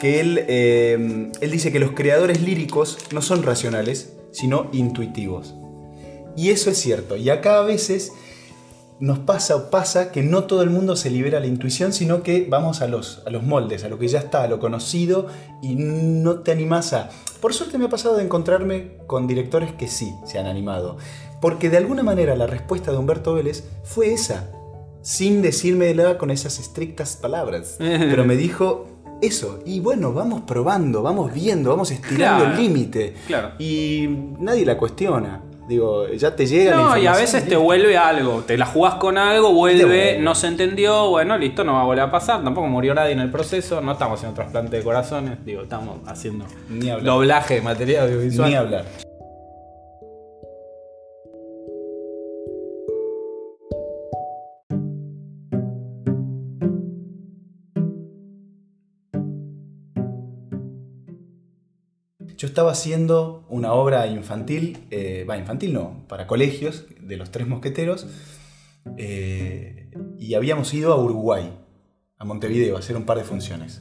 [0.00, 5.54] Que él, eh, él dice que los creadores líricos no son racionales, sino intuitivos.
[6.36, 7.16] Y eso es cierto.
[7.16, 8.12] Y acá a veces
[9.00, 12.46] nos pasa o pasa que no todo el mundo se libera la intuición, sino que
[12.48, 15.26] vamos a los, a los moldes, a lo que ya está, a lo conocido,
[15.60, 17.10] y no te animás a...
[17.40, 20.98] Por suerte me ha pasado de encontrarme con directores que sí se han animado,
[21.42, 24.48] porque de alguna manera la respuesta de Humberto Vélez fue esa,
[25.02, 28.86] sin decírmela con esas estrictas palabras, pero me dijo
[29.20, 33.50] eso, y bueno, vamos probando, vamos viendo, vamos estirando Claro, el límite, claro.
[33.58, 35.42] y nadie la cuestiona.
[35.68, 38.42] Digo, ya te llega la No, y a veces te vuelve algo.
[38.42, 40.18] Te la jugás con algo, vuelve, vuelve.
[40.18, 42.42] no se entendió, bueno, listo, no va a volver a pasar.
[42.42, 43.80] Tampoco murió nadie en el proceso.
[43.80, 45.44] No estamos haciendo trasplante de corazones.
[45.44, 48.50] Digo, estamos haciendo Ni doblaje de material audiovisual.
[48.50, 48.84] Ni hablar.
[62.42, 67.46] Yo estaba haciendo una obra infantil, eh, va, infantil no, para colegios de los tres
[67.46, 68.08] mosqueteros,
[68.96, 71.56] eh, y habíamos ido a Uruguay,
[72.18, 73.80] a Montevideo, a hacer un par de funciones.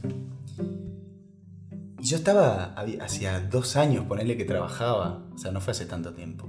[1.97, 6.13] Y yo estaba, hacía dos años, ponerle que trabajaba, o sea, no fue hace tanto
[6.13, 6.47] tiempo.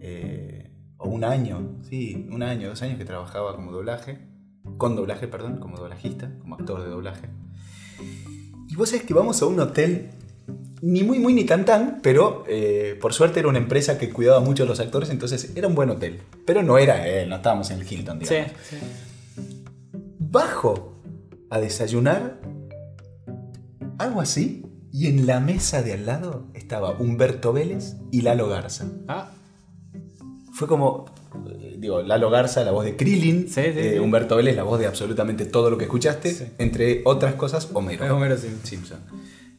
[0.00, 4.18] Eh, o un año, sí, un año, dos años que trabajaba como doblaje,
[4.78, 7.28] con doblaje, perdón, como doblajista, como actor de doblaje.
[8.66, 10.08] Y vos sabés que vamos a un hotel,
[10.80, 14.40] ni muy, muy, ni tan, tan, pero eh, por suerte era una empresa que cuidaba
[14.40, 16.20] mucho a los actores, entonces era un buen hotel.
[16.46, 18.52] Pero no era él, no estábamos en el Hilton, Sí, digamos.
[18.68, 18.76] sí.
[20.18, 20.94] Bajo
[21.50, 22.40] a desayunar,
[23.98, 28.86] algo así, y en la mesa de al lado estaba Humberto Vélez y Lalo Garza.
[29.08, 29.32] Ah,
[30.52, 31.06] Fue como,
[31.60, 33.98] eh, digo, Lalo Garza, la voz de Krillin, Sí, sí, eh, sí.
[33.98, 36.44] Humberto Vélez, la voz de absolutamente todo lo que escuchaste, Sí.
[36.58, 38.04] entre otras cosas, Homero.
[38.04, 38.64] es Homero Simpson.
[38.64, 38.98] Simpson.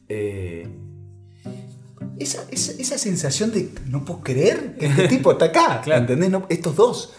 [0.09, 0.67] Eh,
[2.19, 6.01] esa, esa- esa sensación de no puedo creer que este tipo está acá, Claro.
[6.01, 6.29] ¿entendés?
[6.29, 7.13] No, estos dos.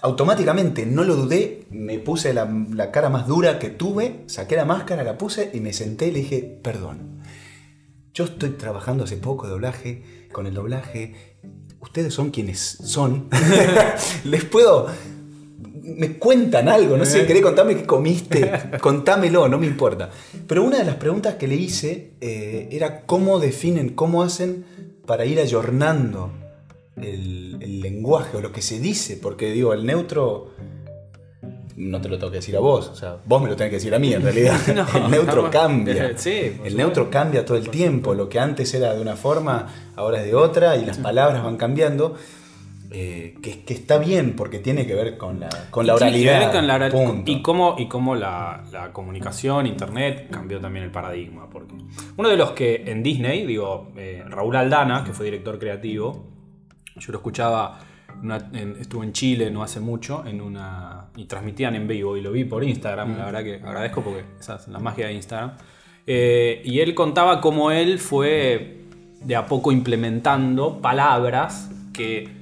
[0.00, 4.64] Automáticamente, no lo dudé, me puse la, la cara más dura que tuve, saqué la
[4.64, 7.18] máscara, la puse y me senté y le dije, perdón.
[8.14, 11.36] Yo estoy trabajando hace poco de doblaje, con el doblaje.
[11.80, 13.28] Ustedes son quienes son.
[14.24, 14.86] Les puedo.
[15.96, 20.10] Me cuentan algo, no sé, querés contarme qué comiste, contámelo, no me importa.
[20.46, 24.64] Pero una de las preguntas que le hice eh, era cómo definen, cómo hacen
[25.06, 26.30] para ir ayornando
[26.96, 30.52] el, el lenguaje o lo que se dice, porque digo, el neutro
[31.78, 33.76] no te lo tengo que decir a vos, o sea, vos me lo tenés que
[33.76, 34.58] decir a mí en realidad.
[34.74, 35.50] No, el neutro no.
[35.50, 36.12] cambia.
[36.16, 40.20] Sí, el neutro cambia todo el tiempo, lo que antes era de una forma, ahora
[40.20, 42.16] es de otra y las palabras van cambiando.
[42.90, 46.28] Eh, que, que está bien porque tiene que ver con la, con la Tiene que
[46.30, 46.40] oralidad.
[46.46, 47.30] ver con la oral- punto.
[47.30, 51.48] Y cómo, y cómo la, la comunicación, internet, cambió también el paradigma.
[51.50, 51.74] Porque
[52.16, 56.26] uno de los que en Disney, digo, eh, Raúl Aldana, que fue director creativo,
[56.96, 57.78] yo lo escuchaba,
[58.20, 62.16] en una- en- estuvo en Chile no hace mucho, en una y transmitían en vivo
[62.16, 63.18] y lo vi por Instagram, Mm.
[63.18, 65.52] la verdad que agradezco porque esa es la magia de Instagram.
[66.06, 68.78] Eh, y él contaba cómo él fue
[69.22, 72.37] de a poco implementando palabras que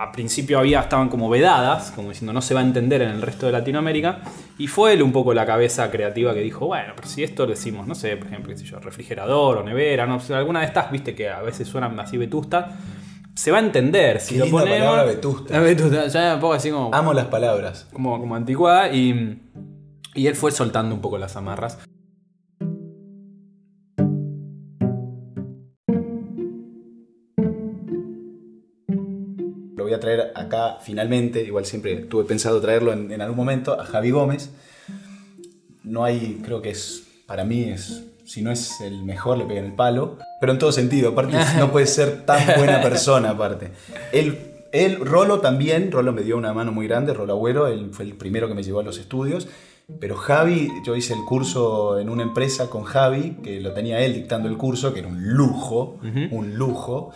[0.00, 3.22] a, principio había, estaban como vedadas, como diciendo no se va a entender en el
[3.22, 4.20] resto de Latinoamérica.
[4.58, 7.50] Y fue él un poco la cabeza creativa que dijo, bueno, pero si esto lo
[7.50, 10.90] decimos, no sé, por ejemplo, qué sé yo, refrigerador o nevera, no alguna de estas,
[10.90, 12.74] viste que a veces suenan así vetustas,
[13.34, 14.20] se va a entender.
[14.20, 14.80] Si Qué lo linda ponemos.
[14.80, 15.60] palabra vetusta.
[15.60, 17.88] Vetusta, ya un poco así como, Amo las palabras.
[17.92, 18.92] como, como anticuada.
[18.92, 19.40] Y,
[20.14, 21.78] y él fue soltando un poco las amarras.
[30.50, 34.50] Acá finalmente, igual siempre tuve pensado traerlo en, en algún momento, a Javi Gómez.
[35.84, 39.64] No hay, creo que es, para mí es, si no es el mejor, le pegan
[39.64, 43.70] el palo, pero en todo sentido, aparte no puede ser tan buena persona aparte.
[44.12, 44.38] Él,
[44.72, 48.14] él, Rolo también, Rolo me dio una mano muy grande, Rolo Agüero, él fue el
[48.14, 49.48] primero que me llevó a los estudios,
[49.98, 54.14] pero Javi, yo hice el curso en una empresa con Javi, que lo tenía él
[54.14, 55.98] dictando el curso, que era un lujo,
[56.30, 57.12] un lujo,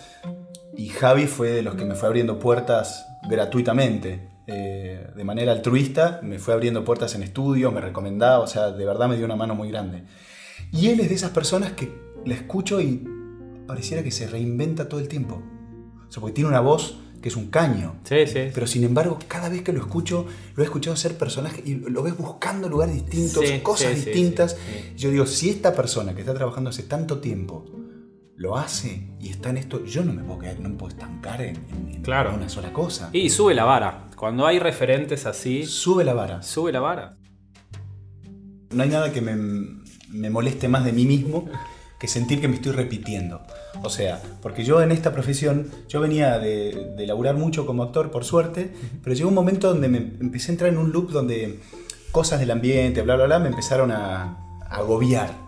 [0.76, 4.28] y Javi fue de los que me fue abriendo puertas gratuitamente.
[4.46, 8.84] eh, de manera altruista, me fue abriendo puertas en estudio, me recomendaba, o sea, de
[8.84, 10.02] verdad me dio una mano muy grande.
[10.70, 11.90] Y él es de esas personas que
[12.26, 13.08] la escucho y
[13.66, 15.42] pareciera que se reinventa todo el tiempo.
[16.06, 17.96] O sea, porque tiene una voz que es un caño.
[18.04, 18.50] Sí, sí.
[18.52, 22.02] Pero sin embargo, cada vez que lo escucho, lo he escuchado ser personaje y lo
[22.02, 24.52] ves buscando lugares distintos, Sí, cosas sí, distintas.
[24.58, 24.92] sí.
[24.98, 27.64] Yo digo, si esta persona que está trabajando hace tanto tiempo
[28.36, 31.40] lo hace y está en esto, yo no me puedo quedar, no me puedo estancar
[31.40, 32.34] en, en- en Claro.
[32.34, 33.10] una sola cosa.
[33.12, 34.08] Y sube la vara.
[34.16, 36.42] Cuando hay referentes así, Sube la vara.
[36.42, 37.16] sube la vara.
[38.70, 39.36] No hay nada que me,
[40.08, 41.48] me moleste más de mí mismo
[42.00, 43.40] que sentir que me estoy repitiendo.
[43.82, 48.10] O sea, porque yo en esta profesión, yo venía de, de laburar mucho como actor,
[48.10, 48.72] por suerte,
[49.02, 51.60] pero llegó un momento donde me empecé a entrar en un loop donde
[52.10, 54.36] cosas del ambiente, bla, bla, bla, me empezaron a,
[54.68, 55.43] a agobiar.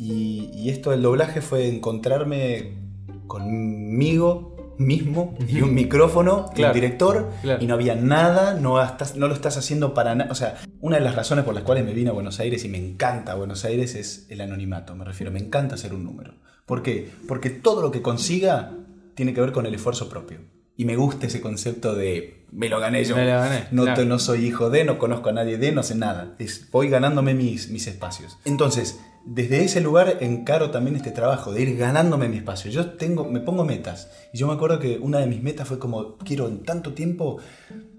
[0.00, 2.78] Y, y esto del doblaje fue encontrarme
[3.26, 7.62] conmigo mismo y un micrófono y un director claro.
[7.62, 10.32] y no había nada, no, estás, no lo estás haciendo para nada.
[10.32, 12.68] O sea, una de las razones por las cuales me vine a Buenos Aires y
[12.68, 16.34] me encanta Buenos Aires es el anonimato, me refiero, me encanta ser un número.
[16.66, 17.10] ¿Por qué?
[17.28, 18.72] Porque todo lo que consiga
[19.14, 20.38] tiene que ver con el esfuerzo propio.
[20.76, 23.16] Y me gusta ese concepto de me lo gané yo.
[23.16, 24.04] Me lo gané, no, claro.
[24.04, 26.34] no soy hijo de, no conozco a nadie de, no sé nada.
[26.38, 28.38] Es, voy ganándome mis, mis espacios.
[28.44, 32.70] Entonces, desde ese lugar encaro también este trabajo de ir ganándome mi espacio.
[32.70, 34.08] Yo tengo, me pongo metas.
[34.32, 37.36] Y yo me acuerdo que una de mis metas fue como, quiero en tanto tiempo,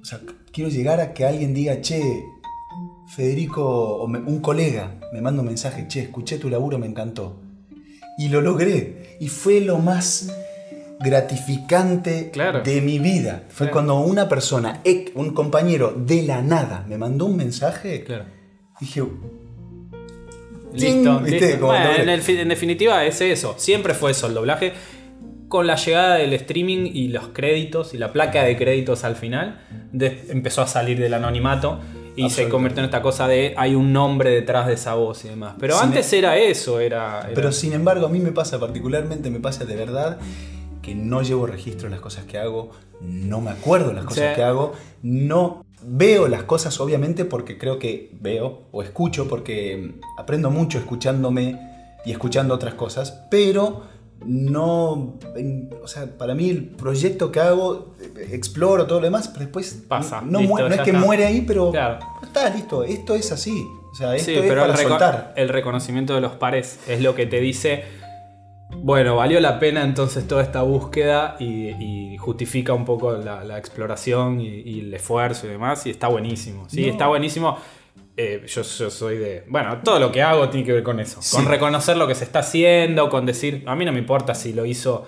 [0.02, 0.20] o sea,
[0.52, 2.02] quiero llegar a que alguien diga, che,
[3.08, 7.42] Federico, o me- un colega me manda un mensaje, che, escuché tu laburo, me encantó.
[8.18, 9.18] Y lo logré.
[9.20, 10.32] Y fue lo más
[11.04, 12.62] gratificante Claro.
[12.62, 13.44] de mi vida.
[13.50, 13.72] Fue Claro.
[13.74, 14.82] cuando una persona,
[15.16, 18.04] un compañero de la nada, me mandó un mensaje.
[18.04, 18.26] Claro.
[18.80, 19.04] Dije,
[20.74, 21.48] Listo, ¿Viste?
[21.48, 21.66] listo.
[21.66, 23.56] Bueno, en, el fi- en definitiva es eso.
[23.58, 24.72] Siempre fue eso el doblaje.
[25.50, 29.60] Con la llegada del streaming y los créditos y la placa de créditos al final,
[29.92, 31.80] de- empezó a salir del anonimato
[32.16, 35.28] y se convirtió en esta cosa de hay un nombre detrás de esa voz y
[35.30, 35.56] demás.
[35.60, 37.20] Pero Sin antes era eso, era.
[37.26, 40.20] era- Pero sin embargo, a mí me pasa particularmente, me pasa de verdad
[40.82, 42.72] que no llevo registro de las cosas que hago,
[43.02, 44.36] no me acuerdo de las cosas Sí.
[44.36, 44.74] que hago,
[45.04, 51.60] no veo las cosas obviamente porque creo que veo o escucho porque aprendo mucho escuchándome
[52.06, 53.84] y escuchando otras cosas, pero
[54.26, 59.28] no, en- o sea, para mí el proyecto que hago, eh, exploro todo lo demás,
[59.28, 61.00] pero después Pasa, no, listo, es que está.
[61.00, 62.00] muere ahí, pero Claro.
[62.22, 65.34] está listo, esto es así, o sea, esto Sí, es pero para el, soltar.
[65.36, 67.84] el reconocimiento de los pares es lo que te dice,
[68.78, 71.70] bueno, valió la pena entonces toda esta búsqueda y,
[72.14, 76.08] y justifica un poco la, la exploración y, y el esfuerzo y demás, y está
[76.08, 76.68] buenísimo.
[76.70, 76.92] Sí, No.
[76.92, 77.58] está buenísimo.
[78.18, 79.44] Eh, yo, yo soy de...
[79.48, 81.36] Bueno, todo lo que hago tiene que ver con eso, Sí.
[81.36, 84.54] con reconocer lo que se está haciendo, con decir, a mí no me importa si
[84.54, 85.06] lo hizo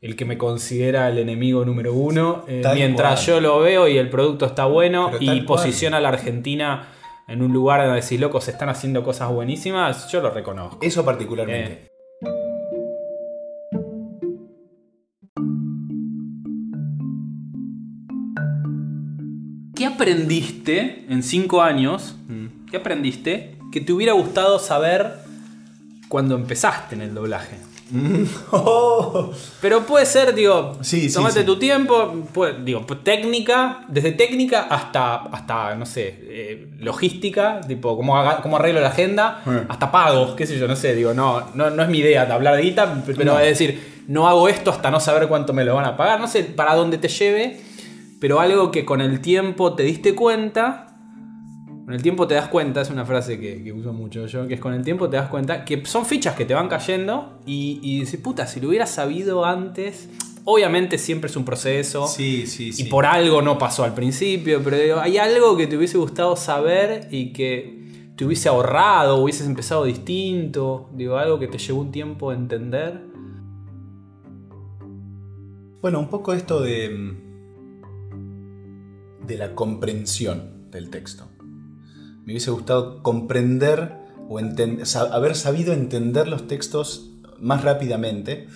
[0.00, 4.08] el que me considera el enemigo número uno, eh, mientras yo lo veo y el
[4.10, 5.44] producto está bueno y cual.
[5.44, 6.88] posiciona a la Argentina
[7.28, 10.78] en un lugar donde decir, loco, se están haciendo cosas buenísimas, yo lo reconozco.
[10.82, 11.72] Eso particularmente.
[11.72, 11.89] Eh.
[20.00, 22.14] Aprendiste en cinco años?
[22.70, 25.12] ¿Qué aprendiste que te hubiera gustado saber
[26.08, 27.56] cuando empezaste en el doblaje?
[28.52, 31.46] Oh, Pero puede ser, digo, Sí, sí, tomate sí.
[31.46, 38.16] tu tiempo, puede- digo, técnica, desde técnica hasta, hasta no sé, eh, logística, tipo, cómo,
[38.16, 39.64] haga- cómo arreglo la agenda, Eh.
[39.68, 42.32] hasta pagos, qué sé yo, no sé, digo, no, no, no es mi idea de
[42.32, 43.38] hablar de guita, pero No.
[43.40, 46.26] es decir, no hago esto hasta no saber cuánto me lo van a pagar, no
[46.28, 47.60] sé para dónde te lleve,
[48.20, 50.86] pero algo que con el tiempo te diste cuenta.
[51.84, 54.54] Con el tiempo te das cuenta, es una frase que, que uso mucho yo, que
[54.54, 57.80] es con el tiempo te das cuenta que son fichas que te van cayendo y,
[57.82, 60.08] y dices, puta, si lo hubiera sabido antes,
[60.44, 62.84] obviamente siempre es un proceso sí, sí, sí.
[62.84, 66.36] y por algo no pasó al principio, pero digo, hay algo que te hubiese gustado
[66.36, 67.80] saber y que
[68.20, 73.00] te hubiese ahorrado, hubieses empezado distinto, digo, algo que te llevó un tiempo a entender.
[75.80, 77.29] Bueno, un poco esto de.
[79.30, 81.28] De la comprensión del texto.
[82.24, 83.96] Me hubiese gustado comprender
[84.28, 88.48] o haber sabido entender los textos más rápidamente,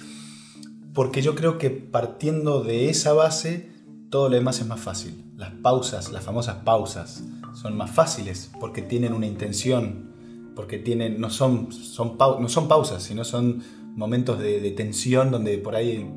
[0.93, 3.73] porque yo creo que partiendo de esa base,
[4.11, 5.25] todo lo demás es más fácil.
[5.37, 10.13] Las pausas, las famosas pausas, son más fáciles porque tienen una intención,
[10.57, 13.63] porque tienen, no, son, son no son pausas, sino son
[13.95, 16.09] momentos de, de tensión donde por ahí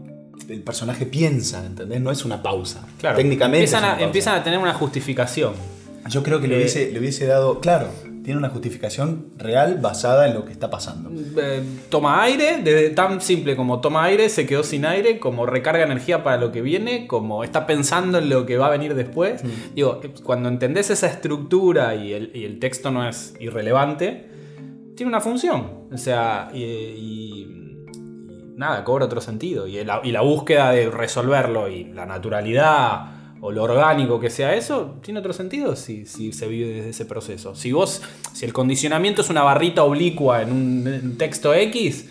[0.50, 2.02] el, personaje piensa, ¿entendés?
[2.02, 2.88] No es una pausa.
[3.00, 3.60] Claro, Técnicamente.
[3.60, 4.06] empiezan, a, pausa.
[4.06, 5.54] empiezan a tener una justificación.
[6.10, 7.90] Yo creo que le Eh, hubiese, le hubiese dado, claro,
[8.24, 11.10] tiene una justificación real basada en lo que está pasando.
[11.42, 15.84] Eh, toma aire, desde tan simple como toma aire, se quedó sin aire, como recarga
[15.84, 19.42] energía para lo que viene, como está pensando en lo que va a venir después.
[19.76, 24.28] Digo, eh, cuando entendés esa estructura y el, y el texto no es irrelevante,
[24.96, 25.88] tiene una función.
[25.92, 27.57] O sea, y
[28.58, 29.68] nada, cobra otro sentido.
[29.68, 34.55] Y la, y la búsqueda de resolverlo y la naturalidad o lo orgánico que sea
[34.55, 37.53] eso, tiene otro sentido si, si se vive desde ese proceso.
[37.55, 38.01] Si vos,
[38.34, 42.10] si el condicionamiento es una barrita oblicua en un, en texto X,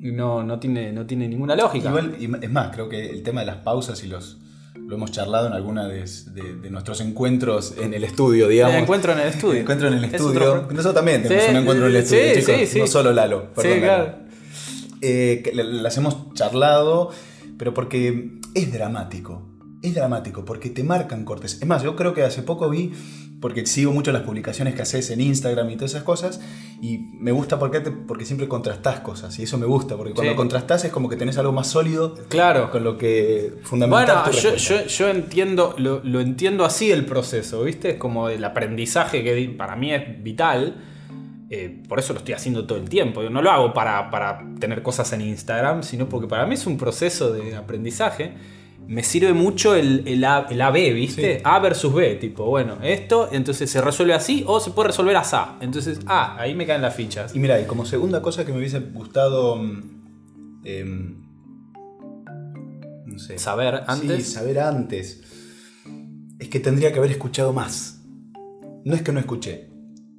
[0.00, 1.88] no, no, tiene, no tiene ninguna lógica.
[1.88, 4.38] Igual, es más, creo que el tema de las pausas y los.
[4.76, 8.74] Lo hemos charlado en alguna de, de- de nuestros encuentros en el estudio, digamos.
[8.76, 9.54] El encuentro en el estudio.
[9.54, 10.40] El encuentro en el Es estudio.
[10.52, 12.68] otro- Nosotros también tenemos Sí, un encuentro en el estudio, sí, chicos.
[12.68, 12.78] sí.
[12.80, 13.46] No solo Lalo.
[13.56, 14.14] Sí, Perdón, Lalo.
[15.06, 17.10] Eh, que las hemos charlado,
[17.58, 19.42] pero porque es dramático.
[19.82, 21.58] Es dramático, porque te marcan cortes.
[21.60, 22.92] Es más, yo creo que hace poco vi,
[23.42, 26.40] porque sigo mucho las publicaciones que haces en Instagram y todas esas cosas,
[26.80, 30.32] y me gusta porque, te- porque siempre contrastás cosas, y eso me gusta, porque cuando
[30.32, 30.36] Sí.
[30.38, 32.70] contrastás es como que tenés algo más sólido Claro.
[32.70, 37.62] con lo que fundamental Bueno, yo, yo, yo entiendo, lo, lo entiendo así el proceso,
[37.64, 37.90] ¿viste?
[37.90, 40.76] Es como el aprendizaje que para mí es vital.
[41.50, 43.22] Eh, por eso lo estoy haciendo todo el tiempo.
[43.22, 46.66] Yo no lo hago para, para tener cosas en Instagram, sino porque para mí es
[46.66, 48.32] un proceso de aprendizaje.
[48.86, 51.36] Me sirve mucho el, el, A, el AB, ¿viste?
[51.36, 51.42] Sí.
[51.44, 55.36] A versus B, tipo, bueno, esto, entonces se resuelve así o se puede resolver así.
[55.60, 57.34] Entonces, ah, ahí me caen las fichas.
[57.34, 59.56] Y mira, y como segunda cosa que me hubiese gustado.
[59.56, 59.82] mm,
[60.64, 61.24] em,
[63.06, 63.38] no sé.
[63.38, 64.26] Saber antes.
[64.26, 65.22] Sí, saber antes.
[66.38, 68.02] Es que tendría que haber escuchado más.
[68.84, 69.70] No es que no escuché,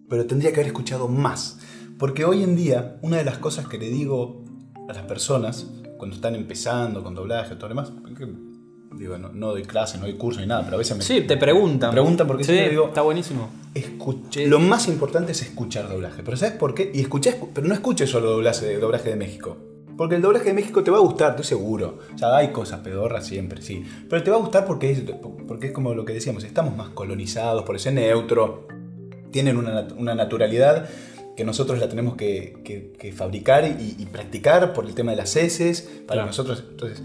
[0.10, 1.60] pero tendría que haber escuchado más.
[1.98, 4.44] Porque hoy en día, una de las cosas que le digo
[4.90, 7.92] a las personas cuando están empezando con doblaje, todo lo demás,
[8.98, 11.22] digo, no, no doy clase, no doy curso ni nada, pero a veces me Sí,
[11.22, 11.90] te preguntan.
[11.90, 13.50] Me preguntan porque sí, siempre digo- está buenísimo.
[13.74, 16.22] escuch- lo más importante es escuchar doblaje.
[16.24, 16.92] Pero ¿sabes por qué?
[16.94, 19.58] Y escuchar, pero no escuches solo doblaje, doblaje de México.
[19.98, 22.00] Porque el doblaje de México te va a gustar, estoy seguro.
[22.14, 23.84] O sea, hay cosas pedorras siempre, sí.
[24.10, 25.04] Pero te va a gustar porque es,
[25.48, 28.68] porque es como lo que decíamos, estamos más colonizados por ese neutro.
[29.36, 30.88] Tienen una, una naturalidad
[31.36, 35.18] que nosotros la tenemos que, que- que fabricar y, y practicar por el tema de
[35.18, 36.28] las heces, para Claro.
[36.28, 36.64] nosotros.
[36.70, 37.04] Entonces,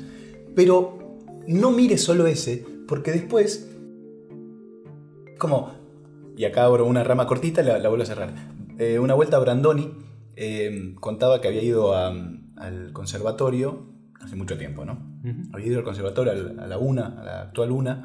[0.55, 1.19] pero
[1.49, 3.69] no mires solo ese, porque después
[5.39, 5.73] como,
[6.37, 8.33] y acá abro una rama cortita, la, la vuelvo a cerrar.
[8.79, 9.91] Eh, una vuelta a Brandoni
[10.37, 12.15] eh, contaba que había ido a-
[12.59, 13.87] al conservatorio
[14.21, 14.93] hace mucho tiempo, ¿no?
[15.25, 15.49] Ujú.
[15.53, 18.05] Había ido al conservatorio al- a la UNA, a la actual UNA,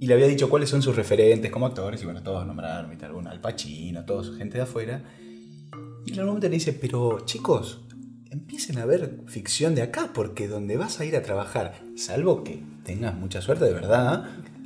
[0.00, 3.06] y le había dicho cuáles son sus referentes como actores, y bueno, todos nombraron, ¿viste?
[3.06, 5.02] Alguna, Al Pacino, todos, gente de afuera.
[6.04, 7.80] Y en algún momento le dice, pero chicos,
[8.30, 12.62] empiecen a ver ficción de acá, porque donde vas a ir a trabajar, salvo que
[12.84, 14.24] tengas mucha suerte de verdad,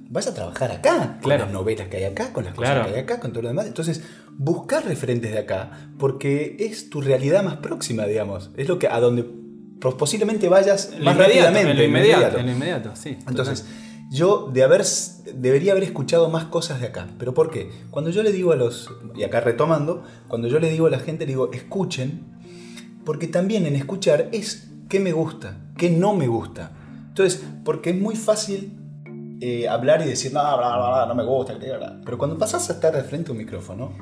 [0.08, 1.44] vas a trabajar acá, con Claro.
[1.44, 2.88] las novelas que hay acá, con las cosas Claro.
[2.88, 3.66] que hay acá, con todo lo demás.
[3.66, 4.02] Entonces,
[4.36, 8.50] buscar referentes de acá, porque es tu realidad más próxima, digamos.
[8.56, 9.24] Es lo que a donde
[9.80, 11.70] pos- posiblemente vayas más inmediato, rápidamente.
[11.70, 12.38] En lo inmediato, inmediato.
[12.40, 13.16] en lo inmediato, sí.
[13.28, 13.64] Entonces,
[14.10, 14.82] yo de haber,
[15.34, 17.06] debería haber escuchado más cosas de acá.
[17.16, 17.70] ¿Pero por qué?
[17.90, 20.98] Cuando yo le digo a los, y acá retomando, cuando yo le digo a la
[20.98, 22.24] gente, le digo, escuchen,
[23.04, 26.72] porque también en escuchar es qué me gusta, qué no me gusta.
[27.08, 28.72] Entonces, porque es muy fácil
[29.40, 32.00] eh, hablar y decir, no, bla, bla, bla, no me gusta, bla, bla".
[32.04, 33.92] pero cuando pasas a estar al frente de un micrófono,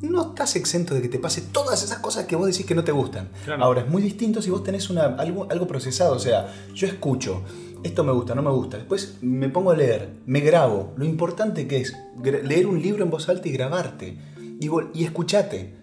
[0.00, 2.82] no estás exento de que te pase todas esas cosas que vos decís que no
[2.82, 3.30] te gustan.
[3.44, 3.62] Claro.
[3.62, 7.44] Ahora, es muy distinto si vos tenés una, algo, algo procesado, o sea, yo escucho,
[7.82, 11.66] esto me gusta, no me gusta, después me pongo a leer, me grabo, lo importante
[11.66, 14.16] que es leer un libro en voz alta y grabarte,
[14.60, 15.74] y, y escuchate.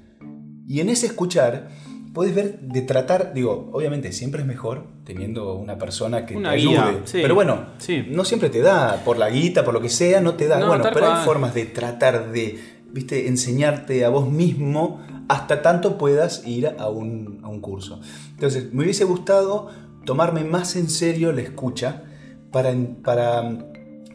[0.68, 1.70] Y en ese escuchar,
[2.14, 6.58] puedes ver de tratar, digo, obviamente siempre es mejor teniendo una persona que Una te
[6.58, 8.06] guía, ayude, sí, pero bueno, sí.
[8.10, 10.60] no siempre te da, por la guita, por lo que sea, no te da.
[10.60, 12.60] No, bueno, pero hay formas de tratar de,
[12.91, 18.02] viste, enseñarte a vos mismo hasta tanto puedas ir a un, a un curso.
[18.32, 19.70] Entonces, me hubiese gustado
[20.06, 22.04] tomarme más en serio la escucha
[22.52, 22.74] para,
[23.04, 23.68] para,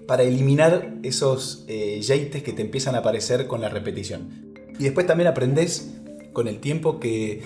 [0.06, 4.54] para eliminar esos eh, yeites que te empiezan a aparecer con la repetición.
[4.78, 5.94] Y después también aprendes
[6.32, 7.42] con el tiempo que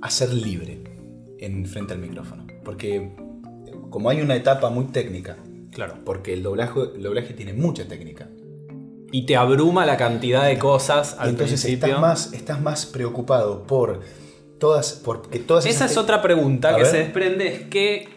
[0.00, 0.78] a ser libre
[1.38, 2.46] en frente al micrófono.
[2.64, 3.12] Porque
[3.90, 5.36] como hay una etapa muy técnica,
[5.72, 5.96] Claro.
[6.04, 8.28] porque el doblaje, el doblaje tiene mucha técnica.
[9.12, 11.86] Y te abruma la cantidad de cosas al entonces principio.
[11.88, 14.00] estás más, estás más preocupado por
[14.58, 16.90] todas, porque todas Esa es otra pregunta que ver.
[16.90, 18.08] se desprende, es que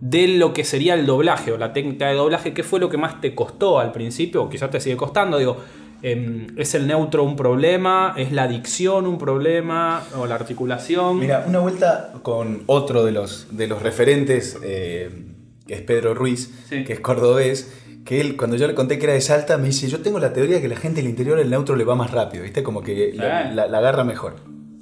[0.00, 2.96] de lo que sería el doblaje o la técnica de doblaje, ¿qué fue lo que
[2.98, 4.42] más te costó al principio?
[4.44, 5.56] O quizás te sigue costando, digo,
[6.02, 8.14] em, ¿es el neutro un problema?
[8.16, 10.04] ¿Es la dicción un problema?
[10.16, 11.18] ¿O la articulación?
[11.18, 15.10] Mira, una vuelta con otro de los, de los referentes, eh,
[15.66, 16.84] que es Pedro Ruiz, Sí.
[16.84, 19.88] que es cordobés, que él, cuando yo le conté que era de Salta, me dice,
[19.88, 22.12] yo tengo la teoría de que la gente del interior el neutro le va más
[22.12, 22.62] rápido, ¿viste?
[22.62, 23.54] Como que la, Sí.
[23.56, 24.36] la- la agarra mejor.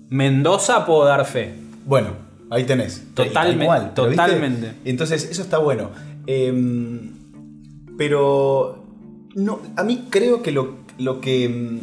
[0.09, 1.55] Mendoza puedo dar fe.
[1.85, 2.11] Bueno,
[2.51, 3.05] ahí tenés.
[3.15, 4.23] Totalme- Tal cual, pero, ¿viste?
[4.23, 4.73] totalmente.
[4.85, 5.91] Entonces, eso está bueno.
[6.27, 7.11] Em,
[7.99, 8.85] pero
[9.35, 11.45] no, a mí creo que lo, lo que.
[11.45, 11.81] em,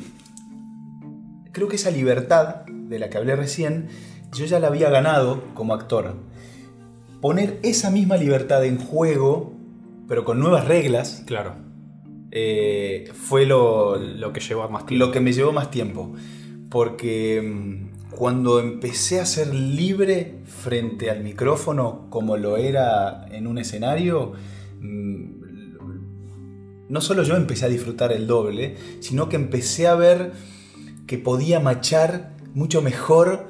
[1.51, 3.87] Creo que esa libertad de la que hablé recién,
[4.33, 6.15] yo ya la había ganado como actor.
[7.21, 9.53] Poner esa misma libertad en juego,
[10.07, 11.53] pero con nuevas reglas, Claro.
[12.31, 15.05] eh, fue lo, Lo que llevó más tiempo.
[15.05, 16.11] lo que me llevó más tiempo.
[16.71, 23.57] Porque mm, cuando empecé a ser libre frente al micrófono, como lo era en un
[23.57, 24.33] escenario,
[24.79, 25.25] mm,
[26.89, 30.31] no solo yo empecé a disfrutar el doble, sino que empecé a ver
[31.07, 33.47] que podía machar mucho mejor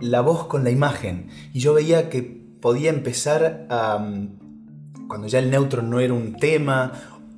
[0.00, 1.28] la voz con la imagen.
[1.52, 3.98] Y yo veía que podía empezar a...
[3.98, 6.92] mm, Cuando ya el neutro no era un tema,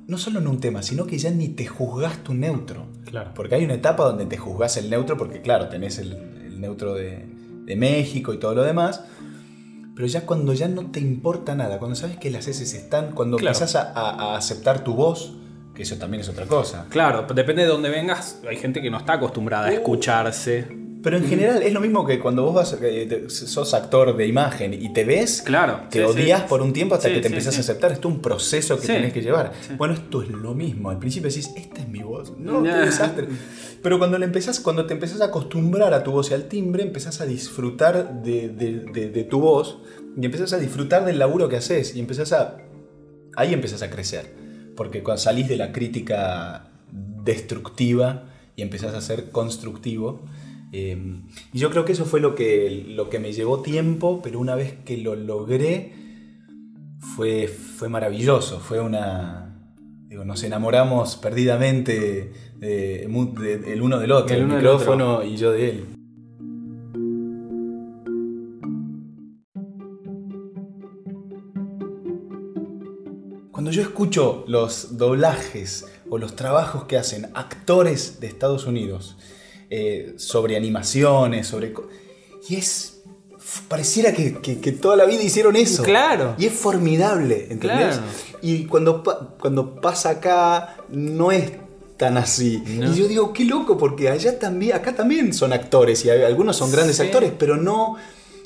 [0.07, 2.85] no solo no un tema, sino que ya ni te juzgas tu neutro.
[3.05, 3.31] Claro.
[3.33, 6.30] Porque hay una etapa donde te juzgas el neutro, porque claro, tenés el
[6.61, 7.25] neutro de,
[7.65, 9.03] de México y todo lo demás.
[9.95, 13.37] Pero ya cuando ya no te importa nada, cuando sabes que las heces están, cuando
[13.37, 13.55] Claro.
[13.57, 15.35] empezás a, a- a aceptar tu voz,
[15.75, 16.85] que eso también es otra cosa.
[16.89, 18.39] Claro, depende de dónde vengas.
[18.49, 20.65] Hay gente que no está acostumbrada a escucharse.
[21.03, 22.77] Pero en general es lo mismo que cuando vos vas,
[23.29, 25.81] sos actor de imagen y te ves, Claro.
[25.89, 26.45] te sí, odias sí.
[26.47, 27.91] por un tiempo hasta Sí, que te empezás a aceptar.
[27.91, 29.51] Esto es un proceso que tenés que llevar.
[29.77, 30.91] Bueno, esto es lo mismo.
[30.91, 32.37] Al principio decís, esta es mi voz.
[32.37, 33.27] No, qué desastre.
[33.81, 36.83] Pero cuando, le empezás, cuando te empezás a acostumbrar a tu voz y al timbre,
[36.83, 39.79] empezás a disfrutar de, tu voz
[40.15, 42.57] y empezás a disfrutar del laburo que haces y empezás a...
[43.35, 44.33] Ahí empezás a crecer.
[44.75, 48.25] Porque cuando salís de la crítica destructiva
[48.55, 50.21] y empezás a ser constructivo,
[50.73, 50.95] Eh,
[51.51, 54.55] y yo creo que eso fue lo que, lo que me llevó tiempo, pero una
[54.55, 55.91] vez que lo logré,
[57.01, 58.59] fue, fue maravilloso.
[58.59, 59.50] Fue una.
[60.11, 65.53] Digo, nos enamoramos perdidamente de- de- el uno del otro, El uno micrófono y yo
[65.53, 65.85] de él.
[73.51, 79.17] Cuando yo escucho los doblajes o los trabajos que hacen actores de Estados Unidos
[79.69, 81.73] eh, sobre animaciones, sobre...
[82.49, 82.90] Y es...
[83.67, 85.83] Pareciera que, que- que toda la vida hicieron eso.
[85.83, 86.35] Claro.
[86.37, 87.97] Y es formidable, ¿entendés?
[87.97, 88.01] Claro.
[88.41, 89.03] Y cuando,
[89.39, 91.51] cuando pasa acá, no es
[91.97, 92.63] tan así.
[92.65, 92.91] No.
[92.91, 96.71] Y yo digo, qué loco, porque allá también, acá también son actores, y algunos son
[96.71, 97.03] grandes Sí.
[97.03, 97.97] actores, pero no.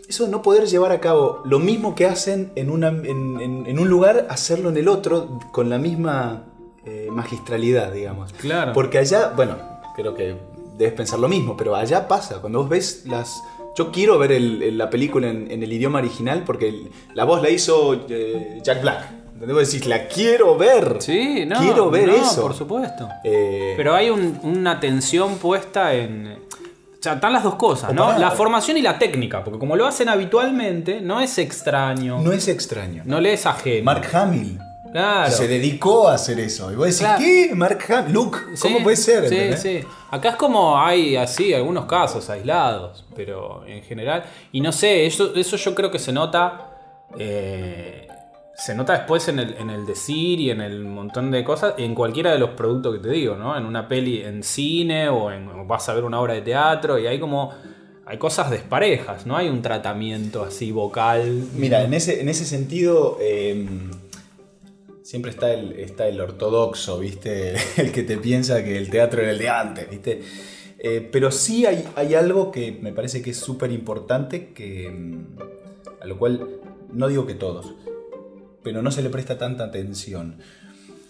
[0.08, 3.64] Eso de no poder llevar a cabo lo mismo que hacen en, una, en, en-
[3.66, 6.44] en un lugar, hacerlo en el otro con la misma
[6.86, 8.32] eh, magistralidad, digamos.
[8.34, 8.72] Claro.
[8.74, 9.56] Porque allá, bueno,
[9.96, 10.36] creo que
[10.78, 12.40] debes pensar lo mismo, pero allá pasa.
[12.42, 13.34] Cuando vos ves las.
[13.76, 17.24] Yo quiero ver el- el- la película en, en el idioma original porque el- la
[17.26, 19.06] voz la hizo eh, Jack Black.
[19.38, 20.98] Vos decís, la quiero ver.
[21.00, 21.60] Sí, no.
[21.60, 22.42] Quiero ver no, eso.
[22.42, 23.10] Por supuesto.
[23.24, 26.28] Eh, Pero hay un- una atención puesta en.
[26.28, 28.18] O sea, están las dos cosas, ¿no?
[28.18, 32.20] La formación y la técnica, porque como lo hacen habitualmente, no es extraño.
[32.22, 33.04] no es extraño.
[33.06, 33.84] No le es ajeno.
[33.84, 34.58] Mark Hamill
[35.02, 35.32] claro.
[35.32, 36.72] se dedicó a hacer eso.
[36.72, 37.20] Y vos decís, Claro.
[37.20, 37.52] ¿qué?
[37.56, 38.14] Mark Hamill.
[38.14, 39.30] Luke, ¿cómo Sí, puede ser?
[39.30, 39.88] Sí, sí.
[40.12, 44.24] Acá es como hay así algunos casos aislados, pero en general.
[44.52, 46.72] Y no sé, eso, eso yo creo que se nota.
[47.20, 48.08] eh,
[48.58, 51.94] se nota después en el, en el decir y en el montón de cosas, en
[51.94, 53.58] cualquiera de los productos que te digo, ¿no?
[53.58, 57.06] En una peli en cine o, en, vas a ver una obra de teatro y
[57.08, 57.54] hay como.
[58.08, 61.44] Hay cosas desparejas, no hay un tratamiento así vocal.
[61.56, 63.68] Mira, en ese, en ese sentido, eh,
[65.06, 67.54] siempre está el, está el ortodoxo, ¿viste?
[67.78, 70.22] El que te piensa que el teatro era el de antes, ¿viste?
[70.80, 75.38] Eh, pero sí hay, hay algo que me parece que es súper importante, que, mm,
[76.02, 76.60] a lo cual
[76.92, 77.76] no digo que todos,
[78.64, 80.40] pero no se le presta tanta atención.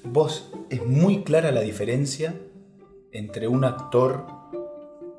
[0.03, 2.35] Vos, es muy clara la diferencia
[3.13, 4.27] entre un actor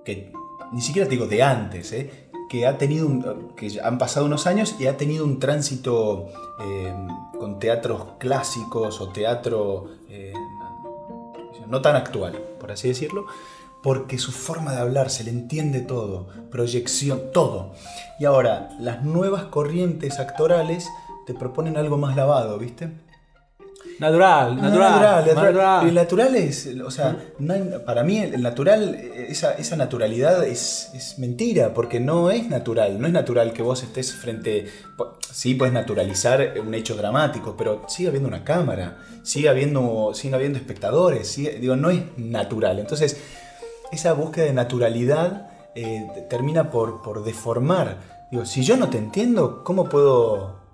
[0.05, 0.33] que
[0.73, 2.26] ni siquiera te digo de antes, ¿eh?
[2.49, 6.29] Que ha tenido un- que han pasado unos años y ha tenido un tránsito
[6.61, 6.95] eh,
[7.39, 10.33] con teatros clásicos o teatro eh,
[11.69, 13.27] no tan actual, por así decirlo,
[13.83, 17.73] porque su forma de hablar se le entiende todo, proyección, todo.
[18.19, 20.89] Y ahora, las nuevas corrientes actorales
[21.27, 22.91] te proponen algo más lavado, ¿viste?
[23.99, 25.45] Natural, natural, natural, natural.
[25.55, 25.89] natural.
[25.89, 30.91] El natural es, o sea, no hay- para mí el natural, esa, esa naturalidad es,
[30.95, 33.01] es mentira, porque no es natural.
[33.01, 34.67] No es natural que vos estés frente.
[35.33, 40.59] Sí, puedes naturalizar un hecho dramático, pero sigue habiendo una cámara, sigue habiendo, sigue habiendo
[40.59, 42.79] espectadores, sigue- digo, no es natural.
[42.79, 43.17] Entonces,
[43.93, 47.99] esa búsqueda de naturalidad eh, termina por, por deformar.
[48.31, 50.66] Digo, si yo no te entiendo, ¿cómo puedo.?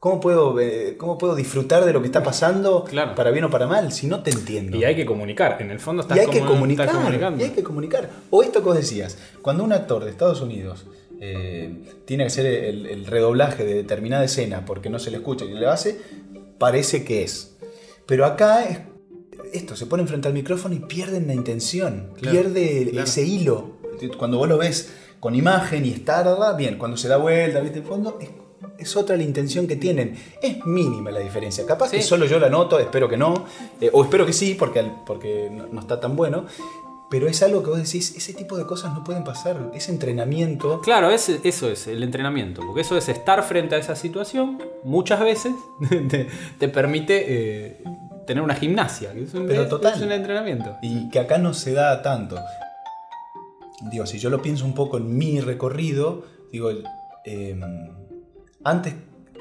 [0.00, 3.16] ¿Cómo puedo, eh, ¿Cómo puedo disfrutar de lo que está pasando Claro.
[3.16, 4.76] para bien o para mal si no te entiendo?
[4.76, 6.86] Y hay que comunicar, en el fondo estás Y hay que comunicar.
[6.86, 7.40] estás comunicando.
[7.42, 8.08] Y hay que comunicar.
[8.30, 10.86] O esto que vos decías, cuando un actor de Estados Unidos
[11.20, 15.44] eh, tiene que hacer el, el redoblaje de determinada escena porque no se le escucha
[15.44, 15.98] y lo hace,
[16.58, 17.56] parece que es.
[18.06, 18.78] Pero acá es
[19.52, 23.04] esto, se pone frente al micrófono y pierden la intención, Claro, pierde claro.
[23.04, 23.78] ese hilo.
[24.16, 27.84] Cuando vos lo ves con imagen y está, bien, cuando se da vuelta, viste el
[27.84, 28.28] fondo, es,
[28.78, 30.14] es otra la intención que tienen.
[30.40, 31.66] Es mínima la diferencia.
[31.66, 32.08] Capaz que Sí.
[32.08, 33.44] solo yo la noto, espero que no,
[33.80, 36.44] eh, o espero que sí, porque, porque no, no está tan bueno.
[37.10, 39.70] Pero es algo que vos decís, ese tipo de cosas no pueden pasar.
[39.74, 40.82] Ese entrenamiento.
[40.82, 45.20] Claro, ese- eso es el entrenamiento, porque eso es estar frente a esa situación, muchas
[45.20, 45.54] veces
[46.10, 47.82] te, te permite eh,
[48.26, 49.94] tener una gimnasia, que es un, Pero es- total.
[49.94, 50.76] es un entrenamiento.
[50.82, 52.36] Y que acá no se da tanto.
[53.90, 56.70] Digo, si yo lo pienso un poco en mi recorrido, digo,
[57.24, 57.58] eh,
[58.68, 58.94] antes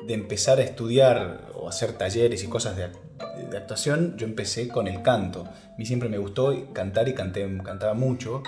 [0.06, 4.68] de empezar a estudiar o hacer talleres y cosas de, act- de actuación, yo empecé
[4.70, 5.42] con el canto.
[5.46, 8.42] A mí siempre me gustó cantar y canté, cantaba mucho,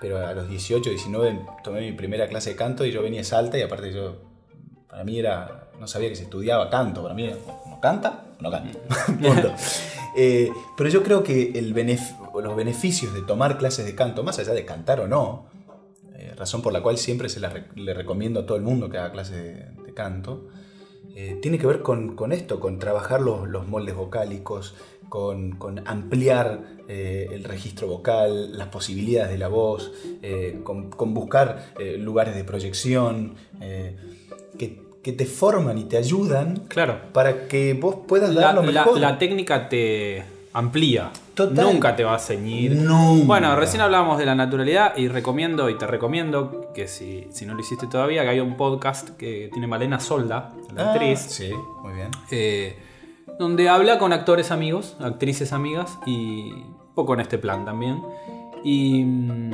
[0.00, 3.24] pero a los 18, 19 tomé mi primera clase de canto y yo venía a
[3.24, 4.22] Salta y aparte yo,
[4.88, 7.36] para mí era, no sabía que se estudiaba canto, para mí era,
[7.68, 8.78] no canta, no canta.
[9.06, 9.54] Punto.
[10.16, 14.38] Eh, pero yo creo que el benef- los beneficios de tomar clases de canto, más
[14.38, 15.46] allá de cantar o no,
[16.14, 18.88] eh, razón por la cual siempre se la re- le recomiendo a todo el mundo
[18.88, 20.46] que haga clases de canto,
[21.16, 24.76] eh, tiene que ver con, con esto, con trabajar los, los moldes vocálicos,
[25.08, 29.92] con, con ampliar eh, el registro vocal, las posibilidades de la voz,
[30.22, 33.34] eh, con, con buscar lugares de proyección
[34.58, 36.98] que, que te forman y te ayudan Claro.
[37.12, 38.98] para que vos puedas La, dar lo la- mejor.
[39.00, 40.24] la técnica te
[40.58, 41.10] amplía.
[41.34, 41.64] Total.
[41.66, 42.72] Nunca te va a ceñir.
[42.76, 43.26] Nunca.
[43.26, 47.54] Bueno, recién hablábamos de la naturalidad y recomiendo, y te recomiendo, que si, si no
[47.54, 51.50] lo hiciste todavía, que hay un podcast que tiene Malena Solda, la Ah, actriz, Sí,
[51.82, 52.08] muy bien.
[52.30, 52.78] eh,
[53.38, 58.02] donde habla con actores amigos, actrices amigas, y un poco en este plan también.
[58.64, 59.50] Y mm,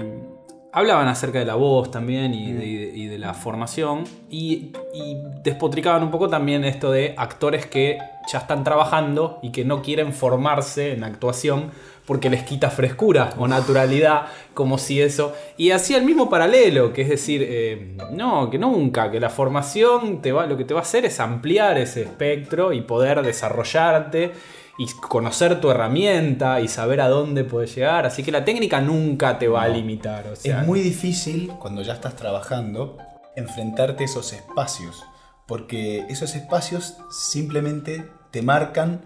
[0.72, 4.72] hablaban acerca de la voz también y de, y de- y de la formación, y,
[4.94, 7.98] y despotricaban un poco también esto de actores que
[8.32, 11.70] ya están trabajando y que no quieren formarse en actuación
[12.06, 14.22] porque les quita frescura o naturalidad,
[14.54, 15.34] como si eso...
[15.56, 20.20] Y hacía el mismo paralelo, que es decir, eh, no, que nunca, que la formación
[20.20, 24.32] te va, lo que te va a hacer es ampliar ese espectro y poder desarrollarte
[24.78, 28.06] y conocer tu herramienta y saber a dónde puedes llegar.
[28.06, 30.26] Así que la técnica nunca te va a limitar.
[30.28, 32.96] O sea, es muy difícil cuando ya estás trabajando
[33.36, 35.04] enfrentarte a esos espacios,
[35.46, 39.02] porque esos espacios simplemente te marcan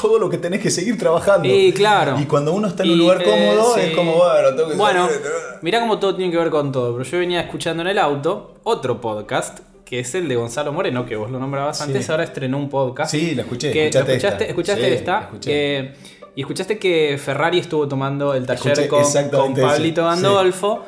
[0.00, 1.48] todo lo que tenés que seguir trabajando.
[1.48, 2.16] Sí, claro.
[2.20, 3.80] Y cuando uno está en un Y, lugar eh, cómodo, sí.
[3.80, 5.20] es como, bueno, tengo que Bueno, salir".
[5.62, 6.92] mirá cómo todo tiene que ver con todo.
[6.96, 9.58] Pero yo venía escuchando en el auto otro podcast,
[9.88, 11.84] que es el de Gonzalo Moreno, que vos lo nombrabas Sí.
[11.84, 12.10] antes.
[12.10, 13.10] Ahora estrenó un podcast.
[13.10, 14.44] Sí, lo escuché, Que, escuchaste ¿Escuchaste, esta.
[14.50, 15.12] escuchaste Sí, esta?
[15.12, 15.78] la escuché.
[15.78, 15.92] Eh,
[16.36, 20.06] y escuchaste que Ferrari estuvo tomando el taller con, con Pablito sí.
[20.08, 20.84] Gandolfo.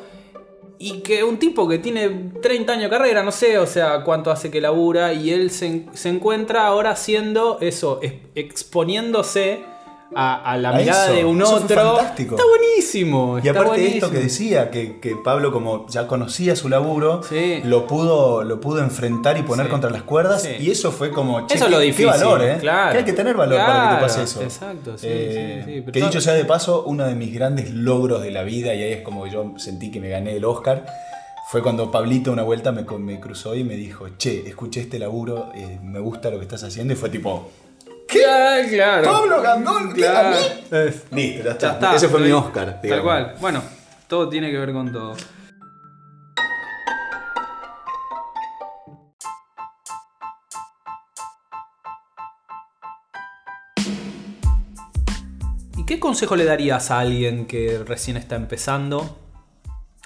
[0.83, 4.31] Y que un tipo que tiene 30 años de carrera, no sé, o sea, cuánto
[4.31, 9.63] hace que labura, y él se, se encuentra ahora haciendo eso, es- exponiéndose
[10.13, 11.95] a, a la A mirada eso, de un eso otro.
[11.95, 12.35] fantástico.
[12.35, 13.39] Está buenísimo.
[13.43, 17.21] Y está aparte de esto que decía, que, que Pablo como ya conocía su laburo,
[17.23, 17.61] Sí.
[17.63, 19.71] lo, pudo, lo pudo enfrentar y poner Sí.
[19.71, 20.43] contra las cuerdas.
[20.43, 20.49] Sí.
[20.59, 22.57] Y eso fue como, che, Eso es lo qué difícil, valor, ¿eh?
[22.59, 22.91] claro.
[22.91, 24.41] Que hay que tener valor para que te pase eso.
[24.41, 27.71] exacto, sí, Eh, sí, sí, pero que dicho sea de paso, uno de mis grandes
[27.71, 30.85] logros de la vida, y ahí es como yo sentí que me gané el Oscar,
[31.51, 35.51] fue cuando Pablito una vuelta me, me cruzó y me dijo, che, escuché este laburo,
[35.55, 37.49] eh, me gusta lo que estás haciendo, y fue tipo,
[38.11, 39.11] Claro, claro.
[39.11, 40.01] Pablo Gandol, ¿qué?
[40.01, 40.27] Claro.
[40.27, 40.37] ¿A mí?
[40.71, 41.95] Es- Listo, ya Ya está.
[41.95, 42.65] Ese fue mi Oscar.
[42.73, 43.03] Tal digamos.
[43.05, 43.35] cual.
[43.39, 43.63] Bueno,
[44.07, 45.15] todo tiene que ver con todo.
[55.77, 59.17] ¿Y qué consejo le darías a alguien que recién está empezando?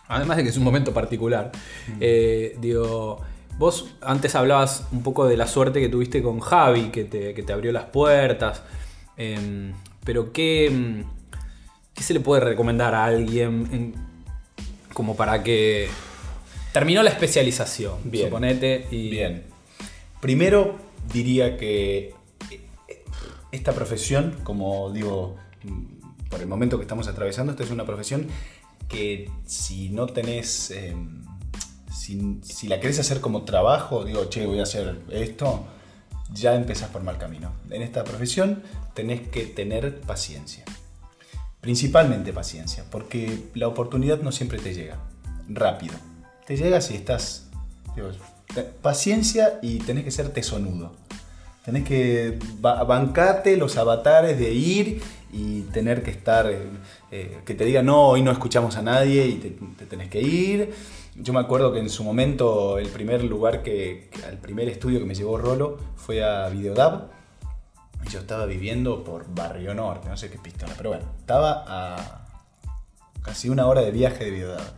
[0.07, 1.51] Además de que es un momento particular.
[1.99, 3.19] Eh, digo,
[3.57, 7.43] vos antes hablabas un poco de la suerte que tuviste con Javi, que te, que
[7.43, 8.61] te abrió las puertas.
[9.17, 11.01] Em, pero ¿qué, mm,
[11.93, 13.95] ¿qué se le puede recomendar a alguien en-
[14.93, 15.87] como para que
[16.73, 17.95] terminó la especialización?
[18.03, 18.25] Bien.
[18.27, 18.87] Suponete.
[18.91, 19.43] Y, Bien.
[20.21, 20.75] Primero
[21.13, 22.13] diría que
[22.49, 22.61] eh,
[23.51, 25.35] esta profesión, como digo,
[26.29, 28.27] por el momento que estamos atravesando, esta es una profesión
[28.89, 30.95] que si no tenés, eh,
[32.05, 35.65] si, la querés hacer como trabajo, digo, che, voy a hacer esto,
[36.33, 37.51] ya empezás por mal camino.
[37.69, 38.61] En esta profesión
[38.93, 40.63] tenés que tener paciencia.
[41.61, 44.99] Principalmente paciencia, porque la oportunidad no siempre te llega
[45.49, 45.95] rápido.
[46.45, 47.47] Te llega si estás.
[48.81, 50.93] paciencia y tenés que ser tesonudo.
[51.65, 55.01] Tenés que ba- bancarte los avatares de ir
[55.33, 56.45] y tener que estar.
[56.51, 56.59] eh,
[57.11, 59.33] eh, que te digan, no, hoy no escuchamos a nadie y
[59.77, 60.73] te tenés que ir.
[61.17, 64.09] Yo me acuerdo que en su momento el primer lugar que.
[64.29, 67.09] el primer estudio que me llevó Rolo fue a Videodab.
[68.05, 72.27] Y yo estaba viviendo por Barrio Norte, no sé qué pistola, pero bueno, estaba a
[73.21, 74.73] casi una hora de viaje de Videodab.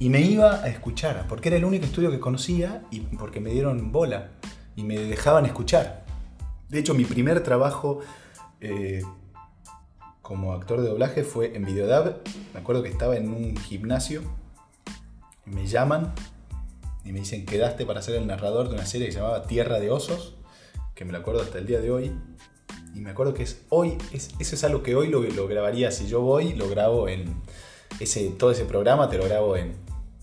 [0.00, 3.50] Y me iba a escuchar, porque era el único estudio que conocía y porque me
[3.50, 4.32] dieron bola
[4.76, 6.04] y me dejaban escuchar.
[6.68, 8.00] De hecho, mi primer trabajo
[8.60, 9.02] eh,
[10.22, 12.18] como actor de doblaje fue en Videodab.
[12.52, 14.22] Me acuerdo que estaba en un gimnasio
[15.48, 16.12] me llaman
[17.04, 19.80] y me dicen, quedaste para ser el narrador de una serie que se llamaba Tierra
[19.80, 20.34] de Osos,
[20.94, 22.12] que me lo acuerdo hasta el día de hoy.
[22.94, 25.90] Y me acuerdo que es hoy, es, eso es algo que hoy lo, lo grabaría.
[25.90, 27.34] Si yo voy, lo grabo en.
[28.00, 29.74] Ese, todo ese programa te lo grabo en.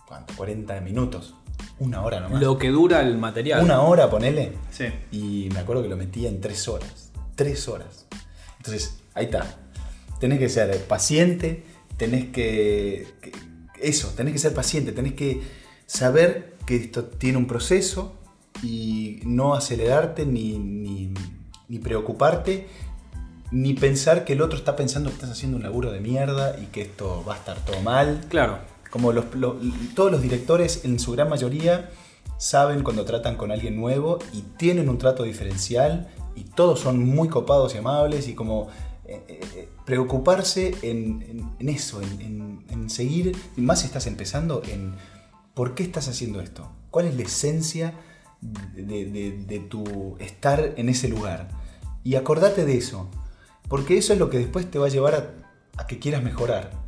[0.07, 0.33] ¿Cuánto?
[0.35, 1.33] 40 minutos.
[1.79, 2.41] Una hora nomás.
[2.41, 3.63] Lo que dura el material.
[3.63, 4.53] Una hora, ponele.
[4.71, 4.85] Sí.
[5.11, 7.11] Y me acuerdo que lo metía en tres horas.
[7.35, 8.05] Tres horas.
[8.57, 9.57] Entonces, ahí está.
[10.19, 11.63] Tenés que ser paciente,
[11.97, 13.31] tenés que, que-
[13.81, 15.41] Eso, tenés que ser paciente, tenés que
[15.85, 18.15] saber que esto tiene un proceso
[18.63, 21.13] y no acelerarte ni, ni,
[21.67, 22.67] ni preocuparte,
[23.51, 26.65] ni pensar que el otro está pensando que estás haciendo un laburo de mierda y
[26.67, 28.25] que esto va a estar todo mal.
[28.29, 28.59] Claro.
[28.89, 29.25] Como los,
[29.93, 31.89] todos los directores, en su gran mayoría,
[32.37, 37.27] saben cuando tratan con alguien nuevo y tienen un trato diferencial y todos son muy
[37.29, 38.69] copados y amables y como
[39.05, 44.93] eh, eh, eh, preocuparse en, eso, en, en- seguir, más si estás empezando, en
[45.53, 47.93] por qué estás haciendo esto, cuál es la esencia
[48.41, 51.49] de tu estar en ese lugar.
[52.03, 53.09] Y acordate de eso.
[53.67, 56.84] Porque eso es lo que después te va a llevar a, a que quieras mejorar.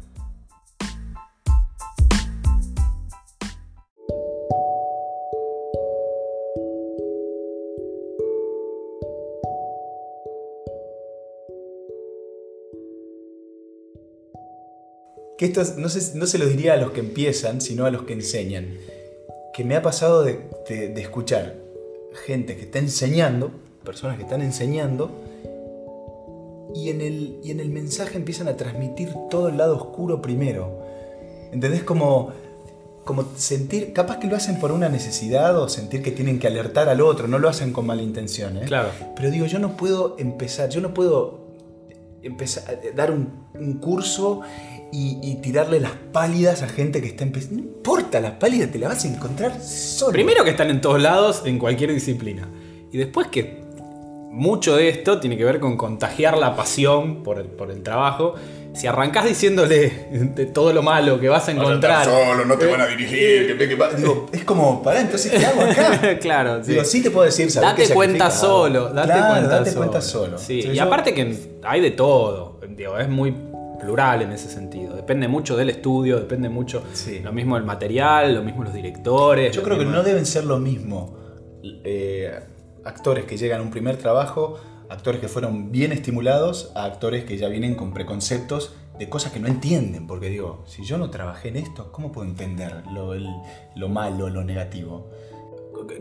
[15.37, 17.91] Que esto es- no, sé- no se lo diría a los que empiezan, sino a
[17.91, 18.77] los que enseñan.
[19.53, 21.55] Que me ha pasado de, de- de escuchar
[22.25, 23.51] gente que está enseñando,
[23.83, 25.11] personas que están enseñando,
[26.75, 30.79] y en, el, y en el mensaje empiezan a transmitir todo el lado oscuro primero.
[31.51, 31.83] ¿Entendés?
[31.83, 32.31] Como,
[33.05, 36.89] como sentir, capaz que lo hacen por una necesidad o sentir que tienen que alertar
[36.89, 38.57] al otro, no lo hacen con mala intención.
[38.57, 38.63] ¿eh?
[38.65, 38.89] Claro.
[39.15, 41.46] Pero digo, yo no puedo empezar, yo no puedo
[42.23, 44.41] empezar a dar un, curso
[44.91, 47.61] y, tirarle las pálidas a gente que está empezando.
[47.61, 50.13] No importa, las pálidas te las vas a encontrar solo.
[50.13, 52.47] Primero que están en todos lados, en cualquier disciplina.
[52.91, 53.63] Y después que
[54.31, 58.35] mucho de esto tiene que ver con contagiar la pasión por el trabajo.
[58.77, 62.05] Si arrancás diciéndole de todo lo malo que vas a encontrar.
[62.05, 63.47] solo, no te van a dirigir.
[63.47, 66.19] que- que- que- Digo, es como, pará, entonces, ¿qué hago acá?
[66.21, 66.71] claro, sí.
[66.73, 69.81] Digo, sí te puedo decir, ¿sabes Date cuenta solo, date Claro, cuenta date solo.
[69.81, 70.37] cuenta solo.
[70.37, 73.33] Sí, Entonces y yo- aparte que hay de todo, digo, es muy
[73.79, 74.95] plural en ese sentido.
[74.95, 77.19] Depende mucho del estudio, depende mucho Sí.
[77.23, 79.55] lo mismo del material, lo mismo los directores.
[79.55, 81.17] Yo creo que no deben ser lo mismo
[81.83, 82.31] eh,
[82.85, 84.59] actores que llegan a un primer trabajo,
[84.89, 89.39] actores que fueron bien estimulados, a actores que ya vienen con preconceptos de cosas que
[89.39, 90.07] no entienden.
[90.07, 93.29] Porque digo, si yo no trabajé en esto, ¿cómo puedo entender lo, el-
[93.75, 95.07] lo malo, lo negativo?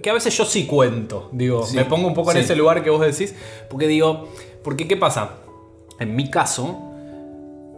[0.02, 2.82] que a veces yo sí cuento, digo, Sí, me pongo un poco en ese lugar
[2.82, 3.34] que vos decís,
[3.68, 4.26] porque digo,
[4.64, 5.32] porque ¿qué pasa?
[6.00, 6.92] En mi caso,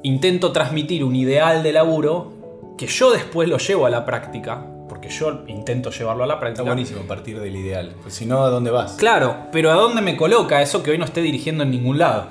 [0.03, 2.33] intento transmitir un ideal de laburo
[2.79, 4.65] que yo después lo llevo a la práctica,
[5.01, 6.65] porque yo intento llevarlo a la Está práctica.
[6.65, 7.95] buenísimo partir del ideal.
[8.03, 8.95] Pues si no, ¿a dónde vas?
[8.95, 12.27] Claro, pero ¿a dónde me coloca eso que hoy no esté dirigiendo en ningún lado?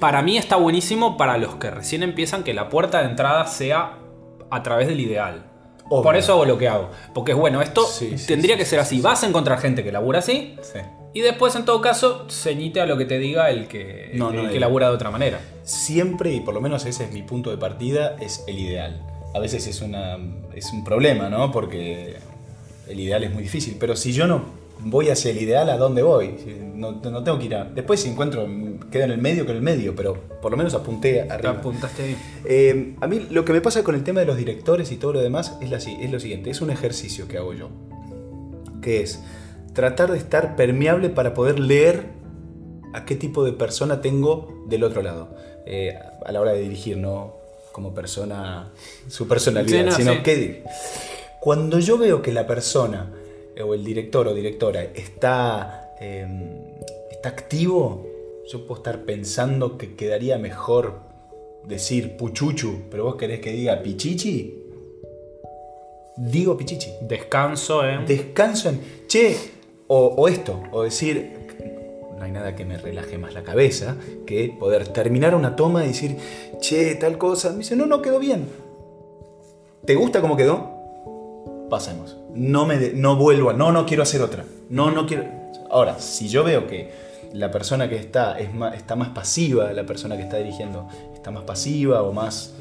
[0.00, 3.98] Para mí está buenísimo para los que recién empiezan que la puerta de entrada sea
[4.50, 5.44] a través del ideal.
[5.90, 6.02] Obvio.
[6.02, 6.90] Por eso hago lo que hago.
[7.14, 9.00] Porque es bueno, esto Sí, sí, tendría sí, que ser así.
[9.00, 10.56] Vas a encontrar gente que labura así.
[10.60, 10.80] Sí.
[11.14, 14.36] Y después, en todo caso, ceñite a lo que te diga el que, No, el
[14.36, 15.38] no, que el- labura de otra manera.
[15.62, 19.02] Siempre, y por lo menos ese es mi punto de partida, es el ideal.
[19.34, 20.16] A veces es, una,
[20.54, 21.52] es un problema, ¿no?
[21.52, 22.16] Porque
[22.88, 23.76] el ideal es muy difícil.
[23.78, 24.42] Pero si yo no
[24.80, 26.34] voy hacia el ideal, ¿a dónde voy?
[26.74, 27.64] No, no tengo que ir a...
[27.64, 28.46] Después si encuentro,
[28.90, 31.50] queda en el medio, que en el medio, pero por lo menos apunté Te arriba.
[31.50, 32.16] apuntaste ahí.
[32.44, 35.12] Eh, a mí lo que me pasa con el tema de los directores y todo
[35.14, 37.68] lo demás es, la es lo siguiente, es un ejercicio que hago yo,
[38.80, 39.20] que es
[39.74, 42.06] tratar de estar permeable para poder leer
[42.94, 45.34] a qué tipo de persona tengo del otro lado,
[45.66, 47.37] Eh, a la hora de dirigir, no
[47.78, 48.72] como persona,
[49.06, 50.22] su personalidad, Sí, no, sino sí.
[50.24, 50.64] que
[51.38, 53.08] cuando yo veo que la persona
[53.54, 56.26] eh, o el director o directora está, eh,
[57.08, 58.04] está activo,
[58.50, 61.02] yo puedo estar pensando que quedaría mejor
[61.68, 64.60] decir puchuchu, pero vos querés que diga pichichi,
[66.16, 66.90] digo pichichi.
[67.02, 68.06] Descanso en.
[68.06, 69.36] Descanso en, che,
[69.86, 71.37] o, o esto, o decir,
[72.18, 73.96] no hay nada que me relaje más la cabeza
[74.26, 76.16] que poder terminar una toma y decir,
[76.60, 77.50] che, tal cosa.
[77.52, 78.48] Me dice, no, no, quedó bien.
[79.84, 80.76] ¿Te gusta cómo quedó?
[81.70, 82.16] Pasemos.
[82.34, 84.44] No, me de- no vuelvo a, no, no quiero hacer otra.
[84.68, 85.24] No, no quiero.
[85.70, 86.90] Ahora, si yo veo que
[87.32, 91.30] la persona que está es más, está más pasiva, la persona que está dirigiendo está
[91.30, 92.54] más pasiva o más,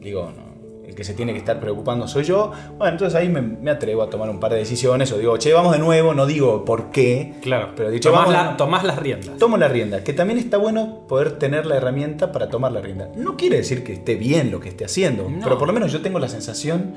[0.00, 0.51] digo, no,
[0.92, 4.02] el que se tiene que estar preocupando soy yo, bueno, entonces ahí me, me atrevo
[4.02, 6.90] a tomar un par de decisiones o digo, che, vamos de nuevo, no digo por
[6.90, 9.38] qué, Claro, pero dicho, tomás, vamos, la- tomás las riendas.
[9.38, 13.08] tomo la rienda, que también está bueno poder tener la herramienta para tomar la rienda.
[13.16, 15.40] No quiere decir que esté bien lo que esté haciendo, No.
[15.42, 16.94] pero por lo menos yo tengo la sensación,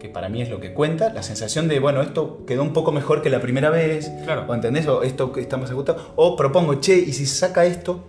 [0.00, 2.90] que para mí es lo que cuenta, la sensación de, bueno, esto quedó un poco
[2.92, 4.44] mejor que la primera vez, Claro.
[4.48, 8.00] o entendés, o esto está más ajustado, o propongo, che, y si se saca esto,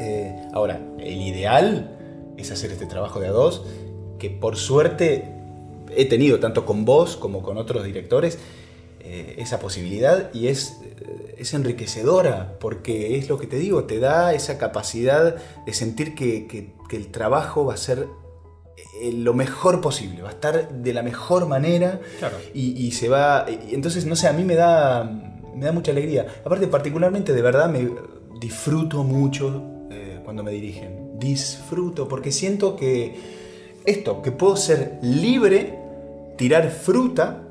[0.00, 1.88] Eh, ahora, el ideal
[2.36, 3.64] es hacer este trabajo de a dos,
[4.18, 5.24] que por suerte
[5.96, 8.38] he tenido tanto con vos como con otros directores
[9.00, 13.98] eh, esa posibilidad y es, eh, es enriquecedora porque es lo que te digo, te
[14.00, 15.36] da esa capacidad
[15.66, 18.06] de sentir que, que- que el trabajo va a ser
[19.00, 22.36] eh, lo mejor posible, va a estar de la mejor manera Claro.
[22.54, 23.46] y, y se va.
[23.48, 25.04] y entonces, no sé, a mí me da,
[25.54, 26.26] me da mucha alegría.
[26.44, 27.88] Aparte, particularmente, de verdad, me
[28.40, 31.18] disfruto mucho eh, cuando me dirigen.
[31.18, 33.14] Disfruto, porque siento que
[33.86, 35.78] esto, que puedo ser libre,
[36.36, 37.42] tirar fruta,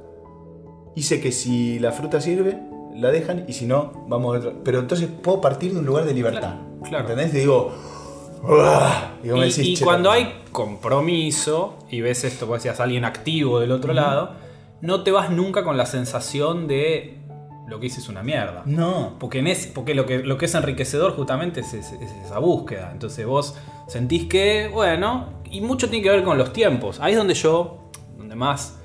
[0.95, 2.59] y sé que si la fruta sirve,
[2.95, 4.53] la dejan, y si no, vamos a otro.
[4.63, 6.39] Pero entonces puedo partir de un lugar de libertad.
[6.41, 7.09] Claro, claro.
[7.09, 7.34] ¿Entendés?
[7.34, 7.71] Y digo.
[9.23, 10.17] Y Y, decís, y "Che, cuando tal".
[10.19, 14.31] hay compromiso y ves esto, vos decías alguien activo del otro lado,
[14.81, 17.19] no te vas nunca con la sensación de
[17.74, 18.61] lo que hice es una mierda.
[18.67, 19.15] No.
[19.19, 22.38] Porque, en es, porque lo, que, lo que es enriquecedor justamente es, es- es esa
[22.38, 22.89] búsqueda.
[22.91, 23.55] Entonces vos
[23.88, 26.99] sentís que, bueno, y mucho tiene que ver con los tiempos.
[26.99, 28.78] Ahí es donde yo, donde más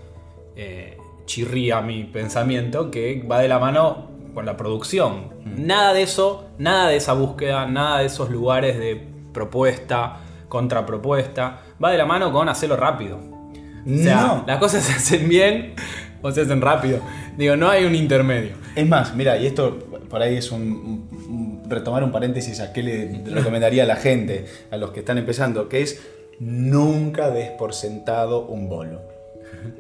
[0.57, 5.34] eh, chirría mi pensamiento, que va de la mano con la producción.
[5.45, 11.91] Nada de eso, nada de esa búsqueda, nada de esos lugares de propuesta, contrapropuesta, va
[11.91, 13.18] de la mano con hacerlo rápido.
[13.18, 14.45] O sea, No.
[14.47, 15.74] las cosas se hacen bien
[16.22, 17.01] o se hacen rápido.
[17.39, 18.53] Digo, no hay un intermedio.
[18.74, 19.78] Es más, mira, y esto
[20.11, 24.47] por ahí es un, un- retomar un paréntesis a qué le recomendaría a la gente,
[24.70, 26.01] a los que están empezando, que es
[26.41, 29.01] nunca des por sentado un bolo.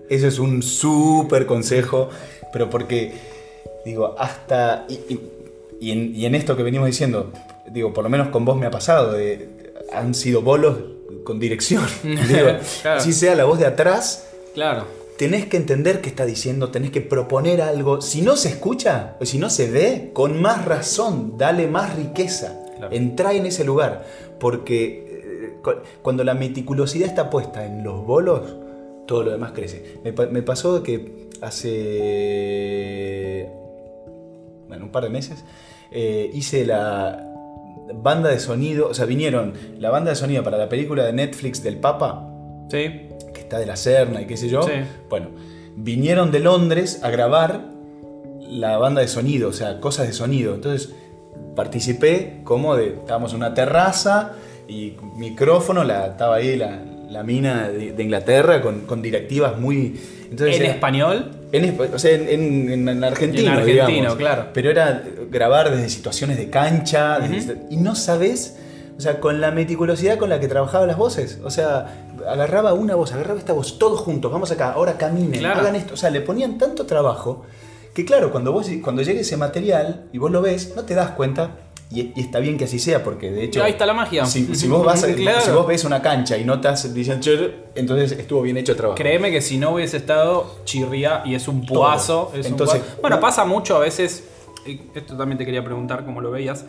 [0.08, 2.10] Eso es un súper consejo,
[2.52, 3.12] pero porque,
[3.84, 4.86] digo, hasta...
[4.88, 5.20] Y, y-
[5.80, 7.32] y en, y en esto que venimos diciendo,
[7.70, 9.48] digo, por lo menos con vos me ha pasado, de,
[9.92, 10.76] han sido bolos
[11.24, 11.84] con dirección.
[12.02, 12.48] Digo,
[12.82, 13.00] Claro.
[13.00, 14.86] Si sea la voz de atrás, Claro.
[15.18, 18.00] Tenés que entender qué está diciendo, tenés que proponer algo.
[18.00, 22.54] Si no se escucha o si no se ve, con más razón, dale más riqueza.
[22.78, 22.94] Claro.
[22.94, 24.04] Entra en ese lugar.
[24.38, 28.56] Porque eh, cu- cuando la meticulosidad está puesta en los bolos,
[29.06, 29.98] todo lo demás crece.
[30.04, 31.28] Me pasó que
[32.58, 33.48] hace.
[34.68, 35.44] Bueno, un par de meses.
[35.90, 37.24] eh, hice la
[37.94, 38.88] banda de sonido.
[38.88, 42.24] O sea, vinieron la banda de sonido para la película de Netflix del Papa
[42.70, 43.07] Sí.
[43.48, 44.62] Está de la Serna y qué sé yo.
[44.62, 44.72] Sí.
[45.08, 45.28] Bueno,
[45.76, 47.64] vinieron de Londres a grabar
[48.48, 50.54] la banda de sonido, o sea, cosas de sonido.
[50.54, 50.92] Entonces
[51.56, 54.32] participé como de, estábamos en una terraza
[54.68, 56.78] y micrófono, la, estaba ahí la,
[57.10, 59.98] la mina de, de Inglaterra con, con directivas muy...
[60.30, 61.30] Entonces ¿En era- español?
[61.52, 64.16] en, o sea, en, en- en argentino, En argentino, digamos.
[64.16, 64.46] claro.
[64.52, 68.58] Pero era grabar desde situaciones de cancha desde- y no sabes,
[68.98, 71.38] o sea, con la meticulosidad con la que trabajaba las voces.
[71.44, 75.60] O sea, agarraba una voz, agarraba esta voz, todos juntos, vamos acá, ahora caminen, Claro.
[75.60, 75.94] hagan esto.
[75.94, 77.44] O sea, le ponían tanto trabajo
[77.94, 81.12] que claro, cuando, vos, cuando llegue ese material y vos lo ves, no te das
[81.12, 81.50] cuenta.
[81.90, 83.62] Y, y está bien que así sea, porque de hecho.
[83.64, 84.26] Ahí está la magia.
[84.26, 85.40] Si, si vos, vas Claro.
[85.40, 88.78] si vos ves una cancha y no estás diciendo, "Cher", entonces estuvo bien hecho el
[88.78, 88.96] trabajo.
[88.98, 92.30] Créeme que si no hubiese estado, chirría y es un puazo.
[92.34, 93.00] es un Entonces, puazo.
[93.00, 94.22] bueno, pasa mucho a veces,
[94.94, 96.66] esto también te quería preguntar cómo lo veías,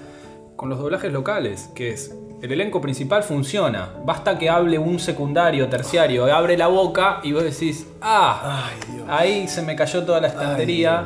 [0.59, 5.69] con los doblajes locales, que es, el elenco principal funciona, basta que hable un secundario,
[5.69, 9.07] terciario, abre la boca y vos decís, ah, Ay, Dios.
[9.09, 11.05] ahí se me cayó toda la estantería.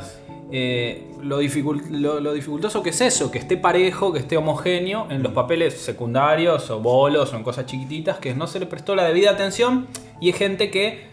[0.52, 5.06] Eh, lo, dificult- lo- lo dificultoso que es eso, que esté parejo, que esté homogéneo
[5.12, 8.96] en los papeles secundarios o bolos o en cosas chiquititas, que no se le prestó
[8.96, 9.86] la debida atención
[10.20, 11.08] y hay gente que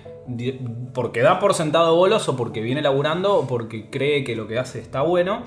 [0.94, 4.58] porque da por sentado bolos o porque viene laburando o porque cree que lo que
[4.58, 5.42] hace está bueno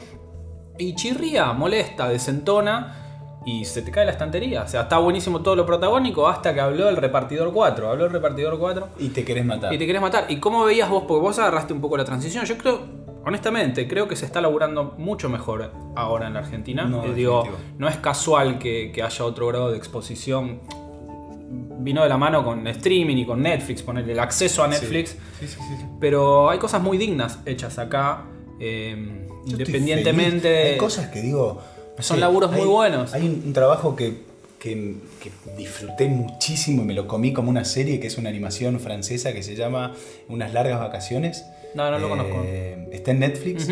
[0.77, 2.99] y chirría, molesta, desentona
[3.45, 4.63] y se te cae la estantería.
[4.63, 7.89] O sea, está buenísimo todo lo protagónico hasta que habló el repartidor 4.
[7.89, 9.73] Habló el repartidor 4 Y te querés matar.
[9.73, 10.25] y te querés matar.
[10.29, 11.03] ¿Y cómo veías vos?
[11.07, 12.45] Porque vos agarraste un poco la transición.
[12.45, 12.79] Yo creo,
[13.25, 16.85] honestamente, creo que se está laburando mucho mejor ahora en la Argentina.
[16.85, 17.43] No, Eh, digo,
[17.77, 20.61] no es casual que, que haya otro grado de exposición.
[21.79, 25.17] Vino de la mano con streaming y con Netflix, ponerle el acceso a Netflix.
[25.39, 25.85] Sí, sí, sí.
[25.99, 28.23] Pero hay cosas muy dignas hechas acá.
[28.59, 30.71] eh, independientemente.
[30.71, 31.61] Hay cosas que digo.
[31.99, 33.13] Son laburos muy buenos.
[33.13, 34.17] Hay un, un trabajo que,
[34.59, 38.79] que- que disfruté muchísimo y me lo comí como una serie que es una animación
[38.79, 39.93] francesa que se llama
[40.27, 41.43] Unas largas vacaciones.
[41.75, 42.43] No, no lo conozco.
[42.91, 43.69] Está en Netflix.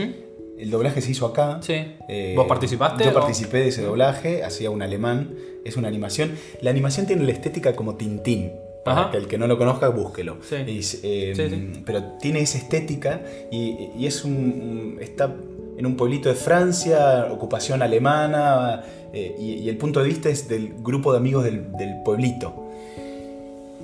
[0.58, 1.60] El doblaje se hizo acá.
[1.64, 1.74] Sí.
[2.08, 5.34] Eh, ¿Vos participaste Yo o- participé de ese doblaje, hacía un alemán,
[5.66, 6.34] es una animación.
[6.62, 8.52] La animación tiene la estética como Tintín.
[8.86, 9.12] Para Ajá.
[9.12, 10.38] que el que no lo conozca, búsquelo.
[10.48, 10.56] Sí.
[11.04, 11.82] Eh, Sí, sí.
[11.86, 15.36] Pero tiene esa estética y, y es un, un- está
[15.82, 20.76] en un pueblito de Francia, ocupación alemana, eh, y, el punto de vista es del
[20.78, 22.70] grupo de amigos del, pueblito.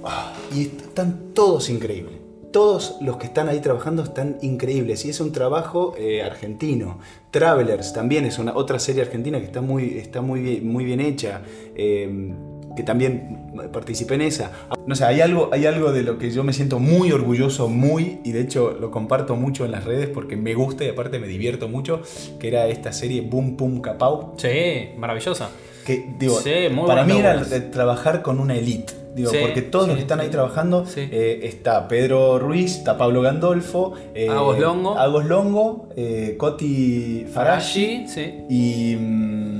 [0.04, 2.14] Ah, y están todos increíbles.
[2.52, 5.06] Todos los que están ahí trabajando están increíbles.
[5.06, 7.00] Y es un trabajo eh, argentino.
[7.32, 11.42] Travelers también es una otra serie argentina que está muy, está muy bien hecha.
[11.76, 12.32] eh,
[12.78, 14.52] que también participé en esa.
[14.86, 18.20] No sé, hay algo, hay algo de lo que yo me siento muy orgulloso, muy,
[18.24, 21.28] y de hecho lo comparto mucho en las redes porque me gusta y aparte me
[21.28, 22.02] divierto mucho,
[22.40, 24.36] que era esta serie Boom Pum Capau.
[24.38, 25.50] Sí, maravillosa.
[25.86, 28.94] Que, digo, Sí, muy para mí era trabajar con una elite.
[29.16, 33.00] Digo, Sí, porque todos sí, los que están ahí trabajando, eh, está Pedro Ruiz, está
[33.00, 34.96] Pablo Gandolfo, eh, Agos Longo.
[35.00, 38.06] Agos Longo, eh, Coti Farashi
[38.48, 39.57] y mm,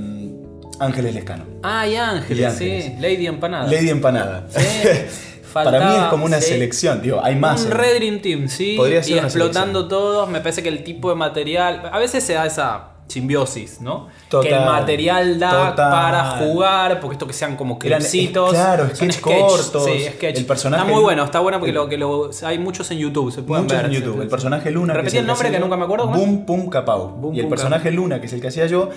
[0.80, 1.44] Ángeles Lescano.
[1.62, 2.84] Ah, y Ángeles, Ángeles.
[2.84, 2.94] sí.
[3.00, 3.66] Lady Empanada.
[3.70, 4.46] Lady Empanada.
[4.48, 4.64] Sí.
[5.52, 6.50] Para mí es como una sí.
[6.50, 7.64] selección, digo, hay más.
[7.64, 7.74] Un eh.
[7.74, 8.74] Red Dream Team, sí.
[8.76, 10.28] Podría ser y explotando todos.
[10.28, 11.88] Me parece que el tipo de material.
[11.92, 12.90] A veces se da esa.
[13.08, 14.08] simbiosis, ¿no?
[14.28, 15.90] Total, que el material da total.
[15.90, 18.50] para jugar, porque esto que sean como Eran, clipsitos.
[18.50, 20.36] eh, claro, sketch cortos, Sí, sketch.
[20.36, 23.32] el personaje- Está muy bueno, está bueno porque lo, que lo, hay muchos en YouTube,
[23.32, 23.86] se pueden Muchos ver.
[23.86, 24.20] en YouTube.
[24.20, 24.92] El personaje Luna.
[24.92, 26.08] Repetí el nombre que yo, nunca me acuerdo.
[26.08, 27.08] Boom Pum Capau.
[27.08, 28.90] Boom, y el Pum, personaje Luna, que es el que hacía yo,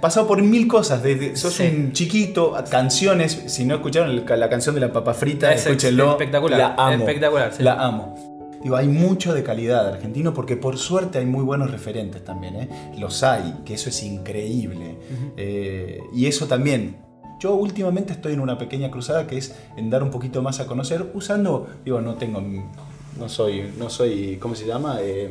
[0.00, 1.02] pasado por mil cosas.
[1.02, 1.64] Desde sos Sí.
[1.64, 3.44] un chiquito, canciones.
[3.46, 6.12] Si no escucharon la canción de la papa frita, Es escúchenlo.
[6.12, 6.98] espectacular, La amo.
[7.04, 7.62] espectacular, sí.
[7.62, 8.58] La amo.
[8.62, 12.56] Digo, hay mucho de calidad argentino porque por suerte hay muy buenos referentes también.
[12.56, 12.68] ¿eh?
[12.98, 14.96] Los hay, que eso es increíble.
[15.36, 16.96] Eh, y eso también.
[17.40, 20.66] Yo últimamente estoy en una pequeña cruzada que es en dar un poquito más a
[20.66, 24.96] conocer usando, digo, no tengo, no soy, no soy, ¿cómo se llama?
[25.02, 25.28] Eh,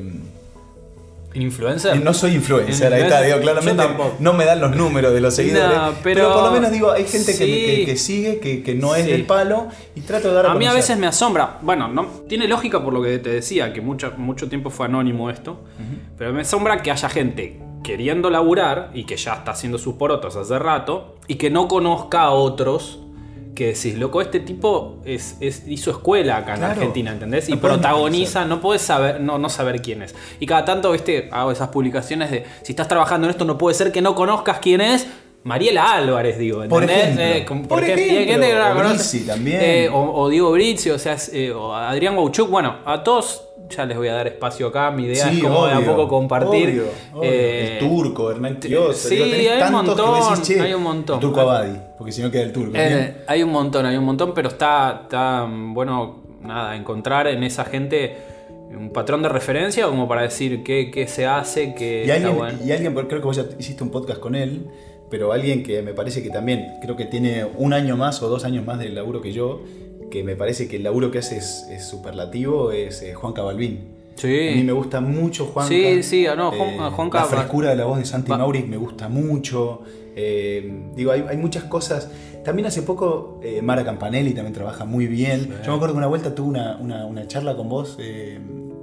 [1.36, 2.00] ¿Influencer?
[2.04, 3.84] no soy influencer, ahí está, digo, claramente
[4.20, 5.78] no me dan los números de los seguidores.
[5.78, 7.66] No, pero, pero- por lo menos digo, hay gente que, sí.
[7.66, 9.12] que- que sigue, que, que no es Sí.
[9.12, 11.58] del palo, y trato de dar a, A mí a veces me asombra.
[11.62, 15.30] Bueno, no tiene lógica por lo que te decía, que mucho, mucho tiempo fue anónimo
[15.30, 15.60] esto.
[16.18, 20.36] Pero me asombra que haya gente queriendo laburar y que ya está haciendo sus porotos
[20.38, 23.00] hace rato y que no conozca a otros
[23.56, 26.74] que decís, loco, este tipo es, es- hizo escuela acá en Claro.
[26.74, 27.50] Argentina, ¿entendés?
[27.50, 30.16] Y No protagoniza, no puedes saber, no, no saber quién es.
[30.40, 33.76] Y cada tanto, viste, hago esas publicaciones de si estás trabajando en esto, no puede
[33.76, 35.08] ser que no conozcas quién es.
[35.46, 36.98] Mariela Álvarez, digo, Por ¿entendés?
[37.06, 37.24] ejemplo.
[37.26, 38.06] Eh, como- Por ejemplo.
[38.32, 38.80] gente la O.
[38.80, 39.60] Brizzi también.
[39.62, 42.50] Eh, o, o Diego Brizzi, o sea, eh, o Adrián Wauchuk.
[42.50, 44.90] Bueno, a todos ya les voy a dar espacio acá.
[44.92, 46.70] Mi idea Sí, es como de a obvio, poco compartir.
[46.70, 47.30] obvio, obvio.
[47.30, 48.96] eh, el turco, Hernán Quiroz.
[48.98, 51.16] sí, digo, hay un que montón, decís, che, hay un montón.
[51.16, 52.74] El turco Abadi, porque si no queda el turco.
[52.76, 57.44] eh, hay un montón, hay un montón, pero está, está mm, bueno, nada, encontrar en
[57.44, 58.18] esa gente
[58.78, 62.36] un patrón de referencia como para decir qué, qué se hace, qué Y está alguien,
[62.38, 62.58] bueno.
[62.66, 64.68] y alguien, creo que vos ya hiciste un podcast con él,
[65.10, 68.44] pero alguien que me parece que también, creo que tiene un año más o dos
[68.44, 69.62] años más del laburo que yo,
[70.12, 73.94] que me parece que el laburo que hace es, es superlativo, es eh, Juan Cabalvín.
[74.16, 74.50] Sí.
[74.50, 75.68] A mí me gusta mucho Juan.
[75.70, 79.08] Sí, sí, no, Juan- Juanca- La frescura de la voz de Santi Mauriz me gusta
[79.08, 79.82] mucho.
[80.16, 82.10] Eh, digo, hay, hay muchas cosas.
[82.44, 85.50] También hace poco eh, Mara Campanelli también trabaja muy bien.
[85.64, 88.40] Yo me acuerdo que una vuelta tuve una, una- una charla con vos eh,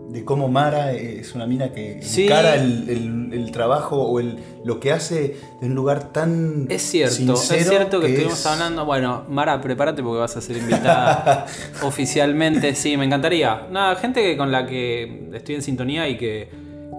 [0.09, 2.25] de cómo Mara es una mina que Sí.
[2.25, 6.83] encara el, el- el trabajo o el, lo que hace de un lugar tan Es
[6.83, 8.85] cierto, sincero es cierto que, estuvimos es- hablando.
[8.87, 11.47] Bueno, Mara, prepárate porque vas a ser invitada
[11.85, 12.75] oficialmente.
[12.75, 13.69] Sí, me encantaría.
[13.71, 16.49] Nada, gente que- con la que estoy en sintonía y que,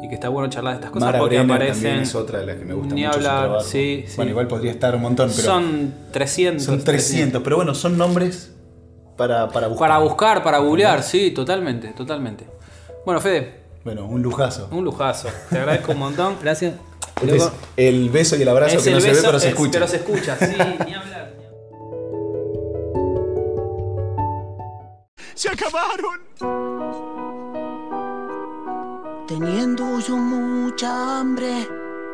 [0.01, 1.83] y que está bueno charlar de estas cosas Mara porque Brenner aparecen.
[1.83, 4.13] también es otra de las que me gusta Ni mucho hablar, sí, sí.
[4.15, 6.63] Bueno, igual podría estar un montón, pero son 300.
[6.65, 8.51] son 300, pero bueno, son nombres
[9.17, 9.89] para, para buscar.
[9.89, 12.45] Para buscar, para googlear, sí, totalmente, totalmente.
[13.05, 14.67] Bueno, Fede, Bueno, un lujazo.
[14.71, 15.27] un lujazo.
[15.49, 16.35] Te agradezco un montón.
[16.41, 16.73] Gracias.
[17.21, 19.47] Este es el beso y el abrazo Es que el no se ve, pero se
[19.47, 19.71] es- escucha.
[19.73, 20.55] Pero se escucha, sí,
[20.87, 21.33] ni hablar.
[25.35, 26.30] ¡Se acabaron!
[29.31, 31.65] Teniendo yo mucha hambre,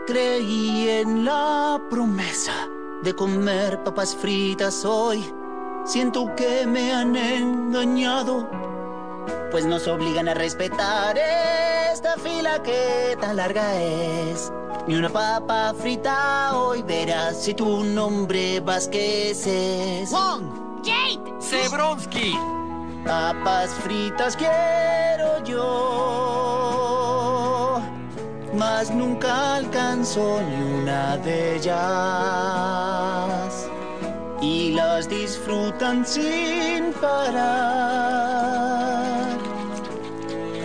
[0.05, 2.53] creí en la promesa
[3.01, 5.33] de comer papas fritas hoy.
[5.83, 8.47] Siento que me han engañado,
[9.49, 11.17] pues nos obligan a respetar
[11.91, 14.53] esta fila que tan larga es.
[14.85, 20.11] Ni una papa frita hoy verás si tu nombre Vázquez es.
[20.11, 20.43] ¡Wong!
[20.85, 22.37] Jade, ¡Zebronsky!
[23.07, 26.36] Papas fritas quiero yo,
[28.57, 31.77] mas nunca alcanzo ni una de ellas.
[34.41, 38.17] Y las disfrutan sin parar.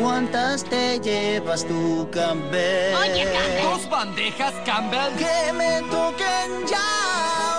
[0.00, 2.94] ¿Cuántas te llevas tú, Campbell?
[2.94, 3.62] Oye, Campbell.
[3.62, 5.14] ¡Dos bandejas, Campbell!
[5.16, 6.78] Que me toquen ya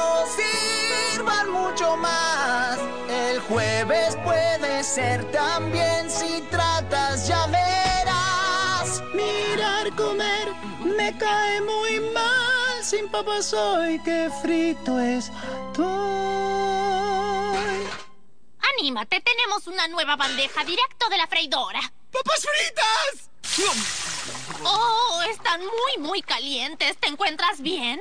[0.04, 2.78] o sirvan mucho más.
[3.10, 7.63] El jueves puede ser también si tratas, ya verás.
[11.04, 12.84] Me cae muy mal.
[12.84, 15.32] Sin papas soy que frito es.
[18.80, 21.80] anímate, tenemos una nueva bandeja directo de la freidora.
[22.12, 23.30] ¡Papas fritas!
[24.66, 26.98] Oh, están muy, muy calientes.
[26.98, 28.00] ¿Te encuentras bien?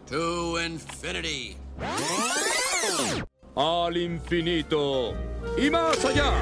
[0.06, 1.58] To infinity.
[3.54, 5.12] al infinito
[5.62, 6.32] y más allá.